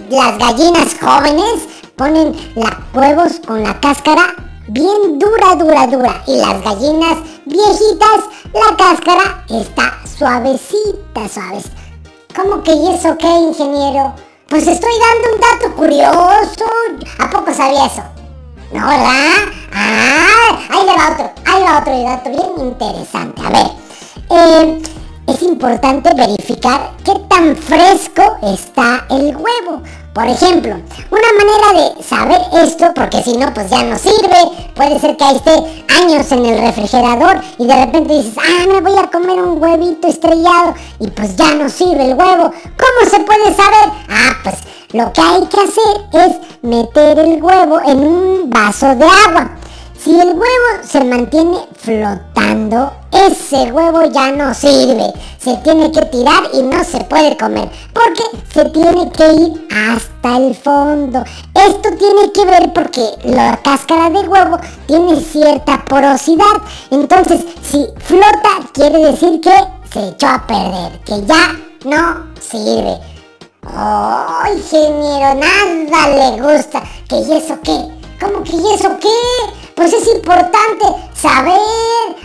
[0.08, 6.22] las gallinas jóvenes ponen los huevos con la cáscara bien dura, dura, dura.
[6.26, 11.64] Y las gallinas viejitas, la cáscara está suavecita, suaves.
[12.34, 14.14] ¿Cómo que y eso qué, ingeniero?
[14.48, 16.64] Pues estoy dando un dato curioso.
[17.18, 18.02] ¿A poco sabía eso?
[18.72, 19.52] ¿No, verdad?
[19.72, 23.42] Ah, ahí le va otro, ahí va otro dato bien interesante.
[23.42, 23.66] A ver,
[24.30, 24.82] eh,
[25.26, 29.82] es importante verificar qué tan fresco está el huevo.
[30.14, 30.76] Por ejemplo,
[31.10, 34.70] una manera de saber esto, porque si no, pues ya no sirve.
[34.72, 35.50] Puede ser que esté
[35.88, 40.06] años en el refrigerador y de repente dices, ah, me voy a comer un huevito
[40.06, 42.52] estrellado y pues ya no sirve el huevo.
[42.52, 43.90] ¿Cómo se puede saber?
[44.08, 44.54] Ah, pues
[44.92, 49.50] lo que hay que hacer es meter el huevo en un vaso de agua.
[50.04, 55.10] Si el huevo se mantiene flotando, ese huevo ya no sirve.
[55.38, 57.70] Se tiene que tirar y no se puede comer.
[57.94, 61.24] Porque se tiene que ir hasta el fondo.
[61.54, 66.60] Esto tiene que ver porque la cáscara de huevo tiene cierta porosidad.
[66.90, 69.54] Entonces, si flota, quiere decir que
[69.90, 71.00] se echó a perder.
[71.06, 72.98] Que ya no sirve.
[73.62, 75.34] ¡Ay, ingeniero!
[75.34, 76.82] Nada le gusta.
[77.08, 78.03] ¿Que y eso qué?
[78.20, 79.08] ¿Cómo que y eso qué?
[79.74, 80.84] Pues es importante
[81.14, 81.58] saber.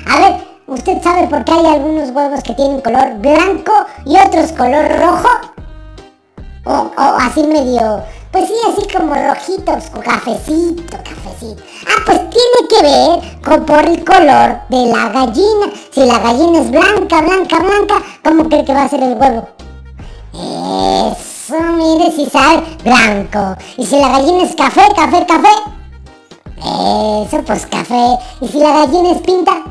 [0.08, 3.74] A ver, ¿usted sabe por qué hay algunos huevos que tienen color blanco
[4.06, 5.30] y otros color rojo?
[6.66, 11.64] O, así medio, pues sí, así como rojitos, o cafecito, cafecito.
[11.88, 15.72] Ah, pues tiene que ver con por el color de la gallina.
[15.92, 19.48] Si la gallina es blanca, blanca, blanca, ¿cómo cree que va a ser el huevo?
[20.34, 23.56] Eso, mire si sabe, blanco.
[23.78, 25.50] Y si la gallina es café, café, café,
[26.60, 28.18] eso, pues café.
[28.42, 29.64] ¿Y si la gallina es pinta?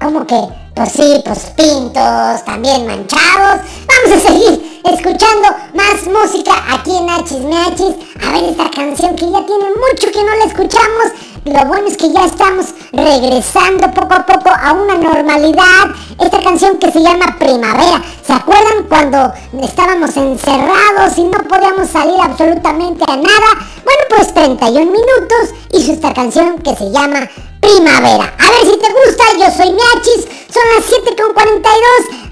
[0.00, 0.40] ¿Cómo que?
[0.74, 3.60] Pues sí, pues pintos, también manchados.
[3.86, 7.96] Vamos a seguir escuchando más música aquí en Hachis Machis.
[8.26, 11.31] A ver esta canción que ya tiene mucho que no la escuchamos.
[11.44, 15.90] Lo bueno es que ya estamos regresando poco a poco a una normalidad.
[16.20, 18.00] Esta canción que se llama Primavera.
[18.24, 23.58] ¿Se acuerdan cuando estábamos encerrados y no podíamos salir absolutamente a nada?
[23.82, 27.28] Bueno, pues 31 minutos hizo esta canción que se llama
[27.60, 28.36] Primavera.
[28.38, 31.72] A ver si te gusta, yo soy Miachis, son las 7.42.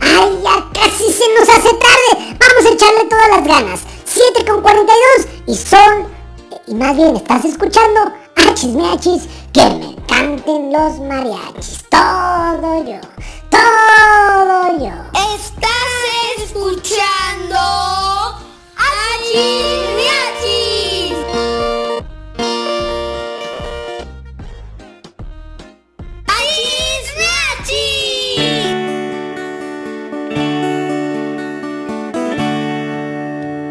[0.03, 2.37] Ay, ya casi se nos hace tarde.
[2.39, 3.81] Vamos a echarle todas las ganas.
[4.47, 6.07] 7.42 y son,
[6.69, 8.20] y más bien estás escuchando
[8.51, 11.85] Achis Miachis, que me canten los mariachis.
[11.89, 13.01] Todo yo,
[13.49, 14.93] todo yo.
[15.37, 15.93] Estás
[16.37, 17.61] escuchando
[18.77, 21.15] Achis Miachis.
[26.27, 28.67] Achis Miachis.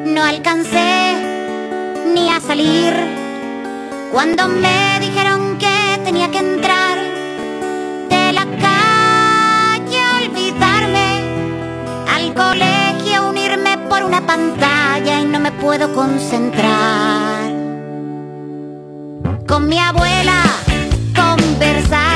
[0.05, 1.15] No alcancé
[2.15, 3.08] ni a salir
[4.11, 6.97] cuando me dijeron que tenía que entrar
[8.09, 11.09] de la calle, olvidarme
[12.15, 17.51] al colegio, unirme por una pantalla y no me puedo concentrar.
[19.47, 20.43] Con mi abuela
[21.15, 22.08] conversar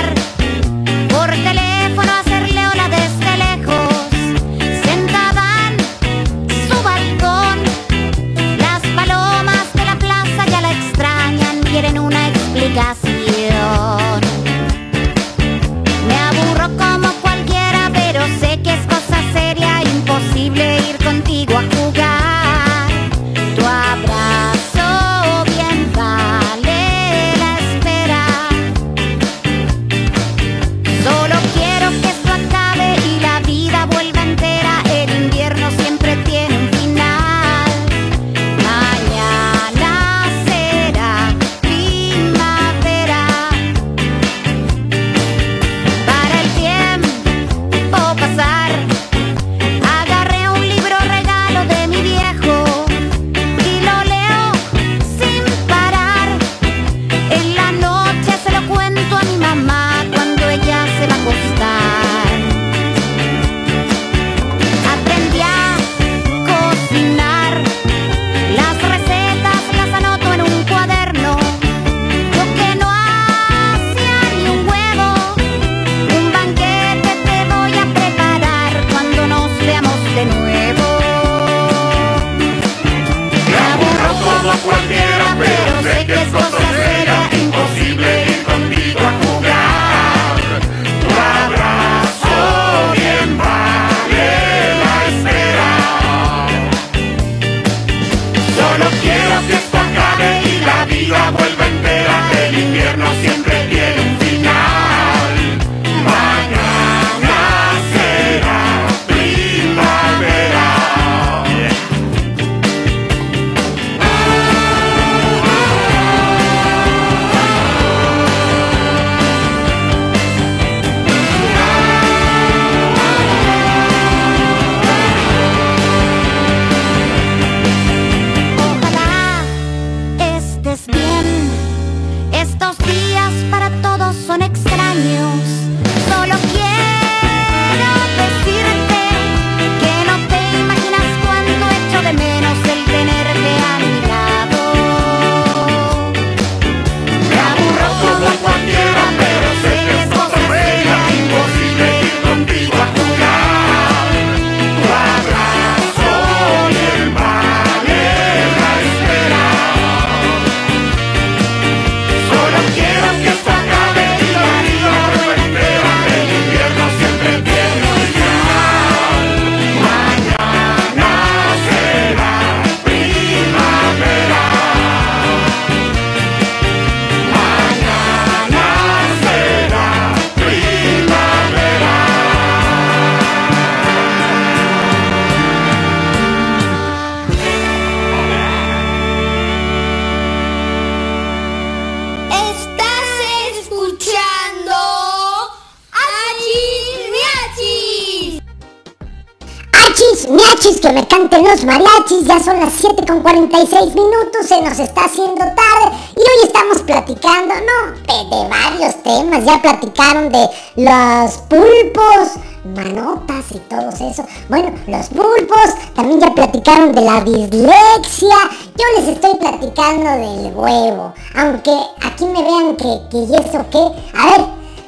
[201.54, 206.20] los mariachis, ya son las 7 con 46 minutos, se nos está haciendo tarde y
[206.20, 212.40] hoy estamos platicando, no, de, varios temas, ya platicaron de los pulpos,
[212.74, 214.26] manotas y todo eso.
[214.50, 218.36] Bueno, los pulpos, también ya platicaron de la dislexia,
[218.76, 224.18] yo les estoy platicando del huevo, aunque aquí me vean que, que y eso qué,
[224.18, 224.46] a ver,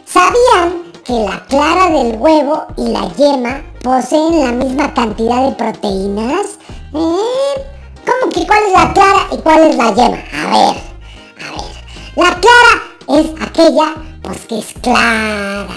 [0.07, 6.57] ¿sabían que la clara del huevo y la yema poseen la misma cantidad de proteínas?
[6.91, 7.61] ¿Eh?
[8.03, 10.17] ¿Cómo que cuál es la clara y cuál es la yema?
[10.33, 10.75] A ver,
[11.37, 11.75] a ver.
[12.15, 15.67] La clara es aquella, pues que es clara.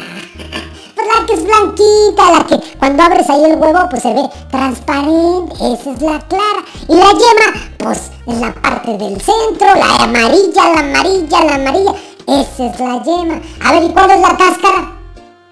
[0.95, 4.23] Pues la que es blanquita, la que cuando abres ahí el huevo, pues se ve
[4.51, 5.55] transparente.
[5.57, 6.65] Esa es la clara.
[6.89, 11.93] Y la yema, pues es la parte del centro, la amarilla, la amarilla, la amarilla.
[12.27, 13.39] Esa es la yema.
[13.67, 14.98] A ver, ¿y cuál es la cáscara?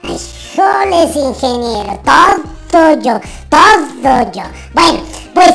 [0.02, 0.18] Ay,
[0.56, 2.00] joles, ingeniero.
[2.70, 4.42] Todo yo, todo yo.
[4.74, 5.00] Bueno,
[5.34, 5.54] pues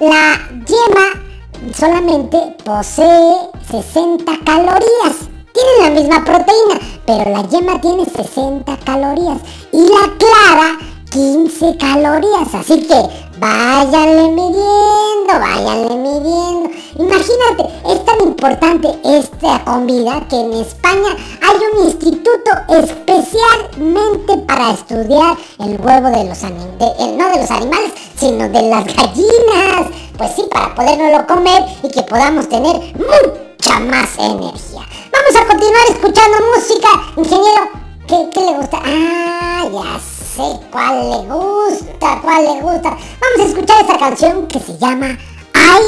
[0.00, 5.16] la yema solamente posee 60 calorías.
[5.52, 9.38] Tienen la misma proteína, pero la yema tiene 60 calorías.
[9.72, 10.78] Y la clara
[11.16, 12.54] 15 calorías.
[12.54, 12.94] Así que
[13.38, 16.70] váyanle midiendo, váyanle midiendo.
[16.98, 25.38] Imagínate, es tan importante esta comida que en España hay un instituto especialmente para estudiar
[25.58, 29.88] el huevo de los animales, no de los animales, sino de las gallinas.
[30.18, 34.82] Pues sí, para podernoslo comer y que podamos tener mucha más energía.
[35.12, 37.86] Vamos a continuar escuchando música, ingeniero.
[38.06, 38.80] ¿Qué, le gusta?
[38.84, 42.90] Ah, ya sé cuál le gusta, cuál le gusta.
[42.90, 45.18] Vamos a escuchar esta canción que se llama
[45.54, 45.82] Ay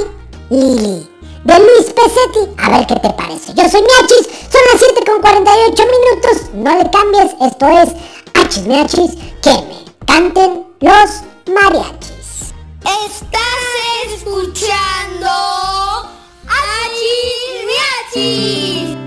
[0.49, 1.07] Lili
[1.45, 2.55] de Luis Pesetti.
[2.57, 3.53] A ver qué te parece.
[3.55, 6.55] Yo soy Miachis, son las 7 con 48 minutos.
[6.55, 7.91] No le cambies, esto es
[8.35, 11.11] Hachis Miachis, que me canten los
[11.53, 12.55] mariachis.
[12.81, 15.29] Estás escuchando
[16.47, 17.67] Hachis
[18.15, 18.99] Miachis.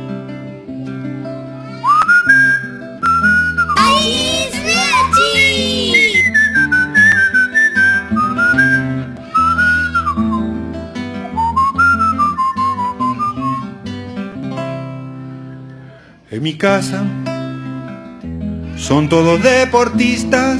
[16.32, 17.04] En mi casa
[18.78, 20.60] son todos deportistas.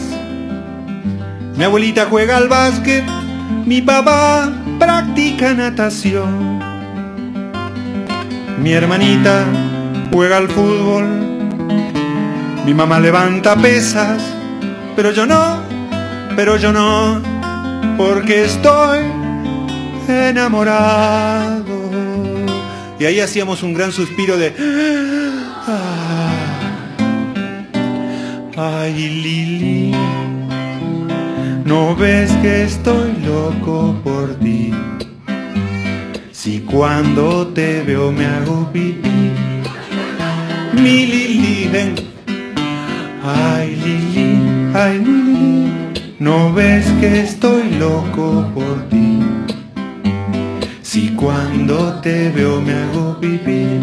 [1.56, 3.06] Mi abuelita juega al básquet,
[3.66, 6.60] mi papá practica natación.
[8.62, 9.46] Mi hermanita
[10.12, 11.06] juega al fútbol,
[12.66, 14.22] mi mamá levanta pesas,
[14.98, 15.62] pero yo no,
[16.36, 17.22] pero yo no,
[17.98, 19.00] porque estoy
[20.10, 21.64] enamorado.
[23.00, 25.31] Y ahí hacíamos un gran suspiro de...
[28.58, 29.92] Ay, Lili,
[31.64, 34.74] ¿no ves que estoy loco por ti?
[36.34, 39.32] Si cuando te veo me hago pipí.
[40.74, 41.96] Mi Lili, ven.
[43.24, 44.38] Ay, Lili,
[44.74, 45.72] ay, Lili,
[46.20, 49.20] ¿no ves que estoy loco por ti?
[50.82, 53.80] Si cuando te veo me hago pipí.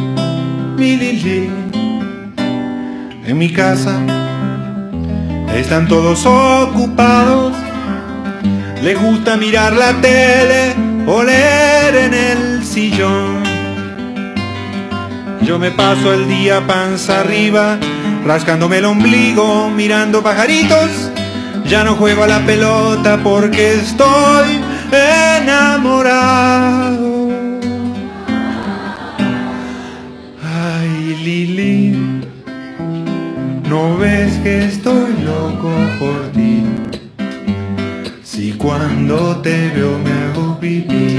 [0.76, 1.48] Mi Lili,
[3.24, 4.27] en mi casa
[5.54, 7.54] están todos ocupados.
[8.82, 10.74] Les gusta mirar la tele
[11.06, 13.42] o leer en el sillón.
[15.42, 17.78] Yo me paso el día panza arriba,
[18.24, 21.10] rascándome el ombligo, mirando pajaritos.
[21.64, 24.60] Ya no juego a la pelota porque estoy
[25.40, 27.28] enamorado.
[30.42, 31.97] Ay, Lili,
[33.68, 36.64] ¿no ves que estoy loco por ti?
[38.22, 41.18] Si cuando te veo me hago pipí.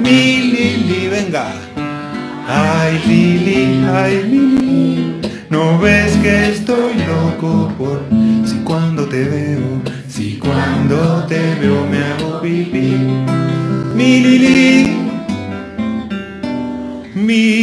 [0.00, 0.20] Mi
[0.52, 1.52] Lili, venga.
[2.48, 8.00] Ay, Lili, ay, Lili, ¿no ves que estoy loco por
[8.44, 12.96] si cuando te veo, si cuando te veo me hago pipí?
[13.94, 14.96] Mi Lili,
[17.14, 17.61] mi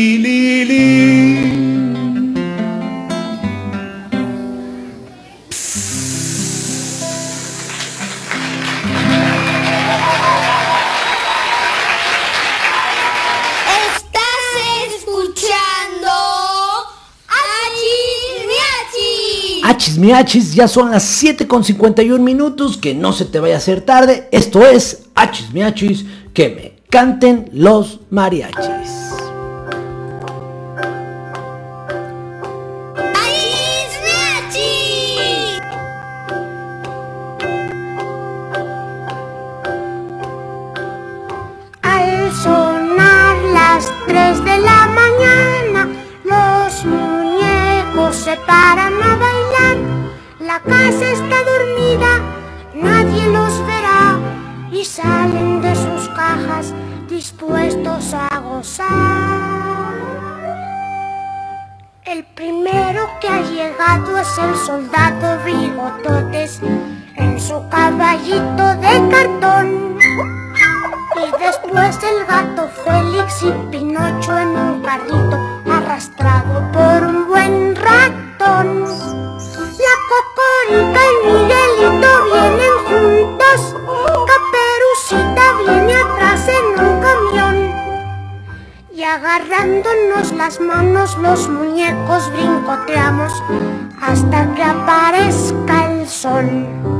[20.09, 20.55] Miachis.
[20.55, 24.27] Ya son las 7 con 51 minutos, que no se te vaya a hacer tarde.
[24.31, 26.03] Esto es Hachis miachis,
[26.33, 29.08] que me canten los mariachis.
[58.13, 58.87] A gozar.
[62.05, 66.61] El primero que ha llegado es el soldado Bigototes
[67.17, 69.97] en su caballito de cartón.
[71.17, 75.37] Y después el gato Félix y Pinocho en un carrito
[75.69, 78.85] arrastrado por un buen ratón.
[79.85, 83.59] La Cocorica y Miguelito vienen juntos,
[84.29, 86.88] Caperucita viene atrás en un
[89.09, 93.33] agarrándonos las manos los muñecos brincoteamos
[93.99, 96.98] hasta que aparezca el sol.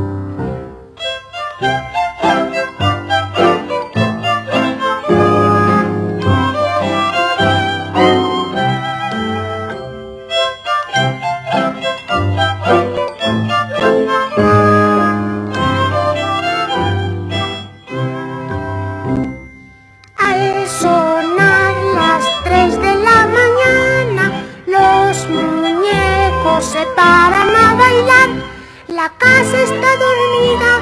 [29.09, 30.81] La casa está dormida,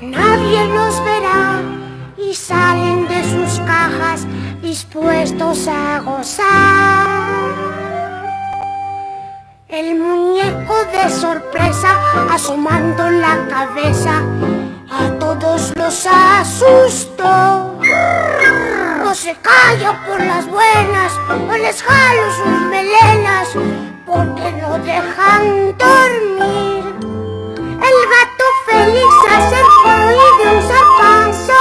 [0.00, 1.60] nadie los verá
[2.16, 4.26] y salen de sus cajas
[4.62, 7.06] dispuestos a gozar.
[9.66, 11.98] El muñeco de sorpresa
[12.30, 14.22] asomando la cabeza
[14.92, 17.80] a todos los asustó.
[19.02, 23.48] No se calla por las buenas, o les jalo sus melenas,
[24.06, 26.84] porque no dejan dormir.
[28.74, 31.60] Félix acercó y de un zapazo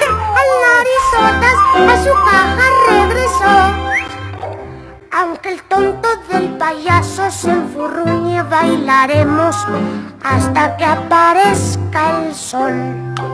[0.40, 1.58] al narizotas
[1.92, 3.56] a su caja regresó.
[5.12, 9.56] Aunque el tonto del payaso se enfurruñe, bailaremos
[10.22, 13.33] hasta que aparezca el sol.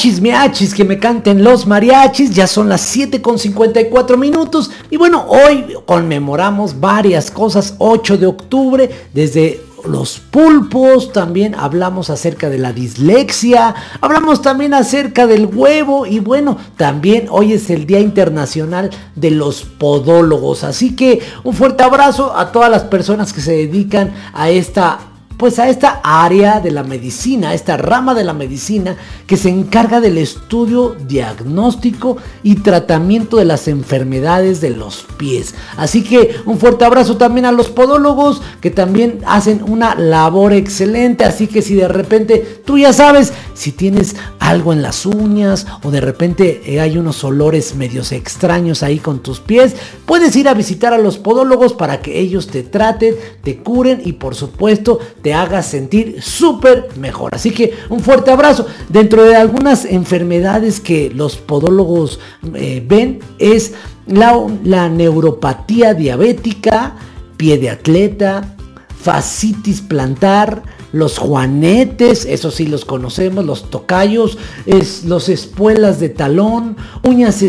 [0.00, 4.70] Achis miachis, que me canten los mariachis, ya son las 7 con 54 minutos.
[4.88, 12.48] Y bueno, hoy conmemoramos varias cosas, 8 de octubre, desde los pulpos, también hablamos acerca
[12.48, 18.00] de la dislexia, hablamos también acerca del huevo y bueno, también hoy es el Día
[18.00, 23.52] Internacional de los Podólogos, así que un fuerte abrazo a todas las personas que se
[23.52, 25.09] dedican a esta
[25.40, 29.48] pues a esta área de la medicina, a esta rama de la medicina que se
[29.48, 35.54] encarga del estudio, diagnóstico y tratamiento de las enfermedades de los pies.
[35.78, 41.24] Así que un fuerte abrazo también a los podólogos que también hacen una labor excelente.
[41.24, 45.90] Así que si de repente tú ya sabes, si tienes algo en las uñas o
[45.90, 49.76] de repente eh, hay unos olores medios extraños ahí con tus pies,
[50.06, 54.14] puedes ir a visitar a los podólogos para que ellos te traten, te curen y
[54.14, 57.34] por supuesto te hagas sentir súper mejor.
[57.34, 58.66] Así que un fuerte abrazo.
[58.88, 62.18] Dentro de algunas enfermedades que los podólogos
[62.54, 63.74] eh, ven es
[64.06, 66.96] la, la neuropatía diabética,
[67.36, 68.56] pie de atleta,
[69.02, 70.62] fascitis plantar,
[70.92, 77.42] los juanetes, eso sí los conocemos, los tocayos, es, los espuelas de talón, uñas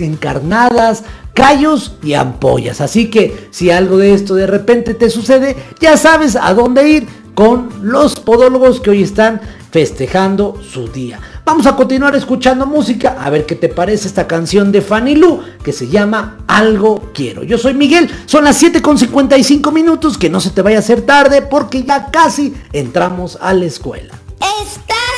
[0.00, 2.80] encarnadas, callos y ampollas.
[2.80, 7.06] Así que si algo de esto de repente te sucede, ya sabes a dónde ir
[7.34, 9.40] con los podólogos que hoy están
[9.76, 11.20] festejando su día.
[11.44, 15.42] Vamos a continuar escuchando música, a ver qué te parece esta canción de Fanny Lu
[15.62, 17.42] que se llama Algo Quiero.
[17.42, 20.80] Yo soy Miguel, son las 7 con 55 minutos, que no se te vaya a
[20.80, 24.14] hacer tarde porque ya casi entramos a la escuela.
[24.62, 25.15] Estás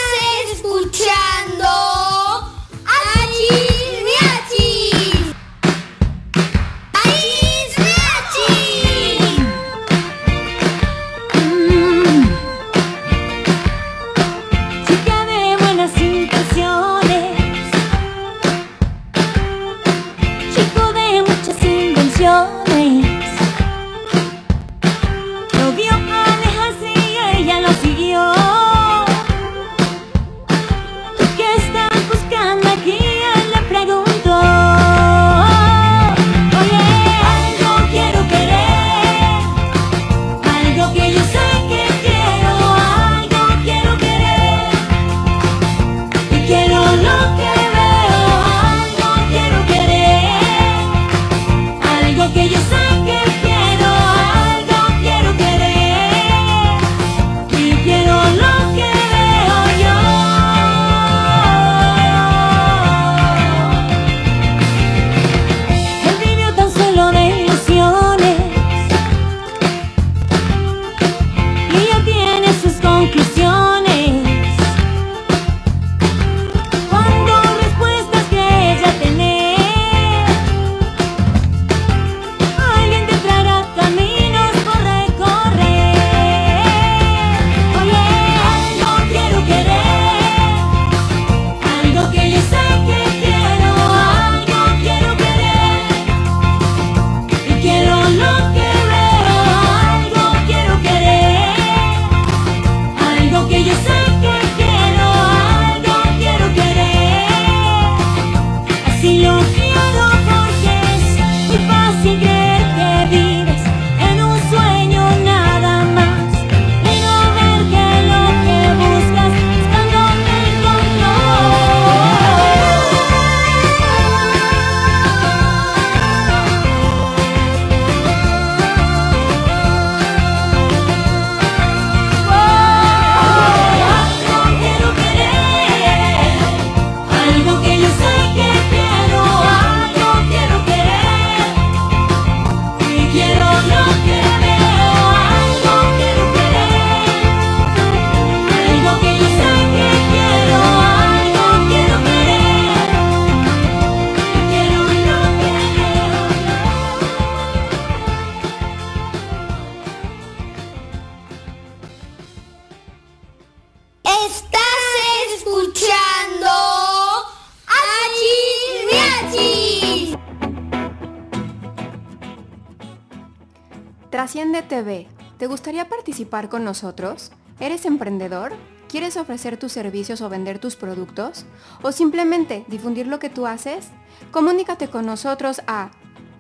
[175.39, 177.33] ¿Te gustaría participar con nosotros?
[177.59, 178.53] ¿Eres emprendedor?
[178.89, 181.47] ¿Quieres ofrecer tus servicios o vender tus productos?
[181.83, 183.89] ¿O simplemente difundir lo que tú haces?
[184.31, 185.91] Comunícate con nosotros a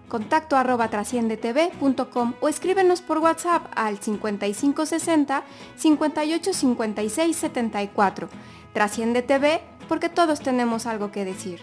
[0.08, 0.88] contacto arroba
[2.40, 5.42] o escríbenos por WhatsApp al 5560
[5.76, 8.28] 58 56 74.
[8.72, 11.60] Trasciende TV porque todos tenemos algo que decir.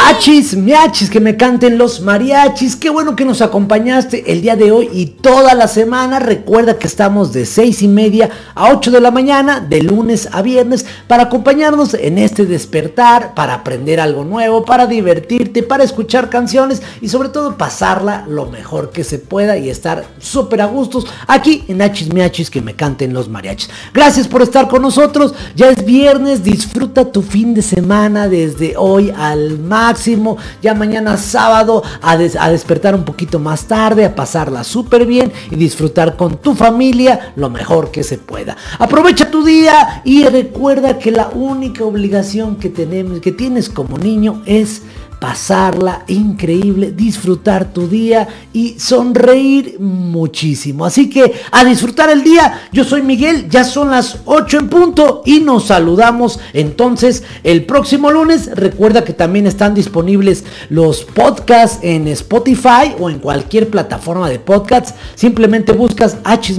[0.00, 2.76] Achis, miachis, que me canten los mariachis.
[2.76, 6.20] Qué bueno que nos acompañaste el día de hoy y toda la semana.
[6.20, 10.40] Recuerda que estamos de 6 y media a 8 de la mañana, de lunes a
[10.40, 16.80] viernes, para acompañarnos en este despertar, para aprender algo nuevo, para divertirte, para escuchar canciones
[17.00, 21.64] y sobre todo pasarla lo mejor que se pueda y estar súper a gustos aquí
[21.66, 23.68] en Achis, miachis, que me canten los mariachis.
[23.92, 25.34] Gracias por estar con nosotros.
[25.56, 29.58] Ya es viernes, disfruta tu fin de semana desde hoy al
[29.88, 30.36] máximo.
[30.62, 35.32] Ya mañana sábado a, des- a despertar un poquito más tarde, a pasarla súper bien
[35.50, 38.56] y disfrutar con tu familia lo mejor que se pueda.
[38.78, 44.42] Aprovecha tu día y recuerda que la única obligación que tenemos, que tienes como niño
[44.44, 44.82] es
[45.18, 50.84] pasarla increíble, disfrutar tu día y sonreír muchísimo.
[50.84, 55.22] Así que a disfrutar el día, yo soy Miguel, ya son las 8 en punto
[55.24, 58.50] y nos saludamos entonces el próximo lunes.
[58.54, 64.94] Recuerda que también están disponibles los podcasts en Spotify o en cualquier plataforma de podcasts.
[65.14, 66.58] Simplemente buscas Hachis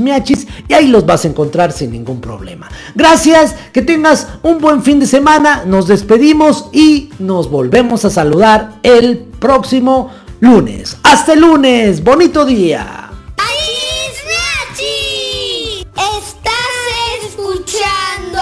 [0.67, 2.69] y ahí los vas a encontrar sin ningún problema.
[2.95, 5.63] Gracias, que tengas un buen fin de semana.
[5.65, 8.48] Nos despedimos y nos volvemos a saludar
[8.83, 10.97] el próximo lunes.
[11.03, 13.09] Hasta el lunes, bonito día.
[15.95, 16.73] Estás
[17.27, 18.39] escuchando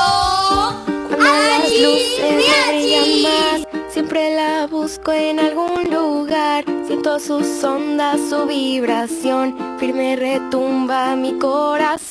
[3.92, 6.64] siempre la busco en algún lugar.
[6.86, 12.07] Siento sus ondas, su vibración, firme retumba mi corazón.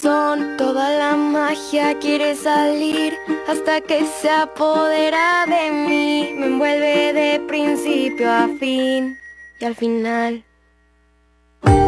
[0.56, 3.14] Toda la magia quiere salir
[3.47, 6.32] hasta que se apodera de mí.
[6.34, 9.18] Me envuelve de principio a fin
[9.60, 10.43] y al final.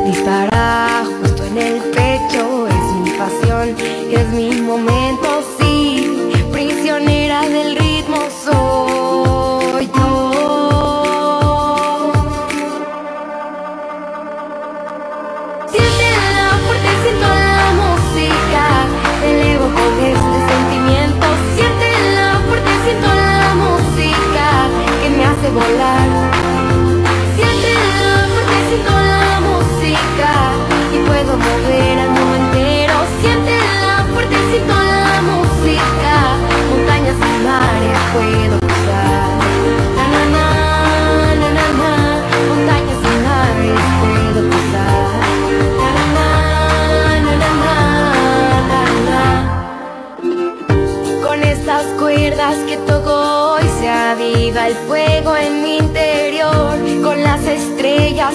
[0.05, 3.77] Dispara justo en el pecho, es mi pasión,
[4.13, 6.31] es mi momento, sí.
[6.53, 8.88] Prisionera del ritmo soy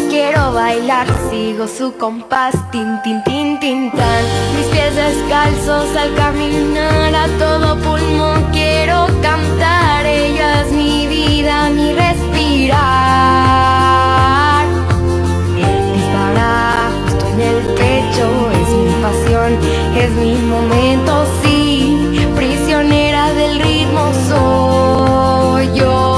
[0.10, 4.24] quiero bailar, sigo su compás, tin tin tin tin tan.
[4.56, 10.06] Mis pies descalzos al caminar a todo pulmón quiero cantar.
[10.06, 12.74] Ella es mi vida, mi respirar.
[15.94, 18.26] Dispara justo en el pecho,
[18.62, 19.58] es mi pasión,
[19.96, 22.28] es mi momento, sí.
[22.36, 26.13] Prisionera del ritmo soy yo.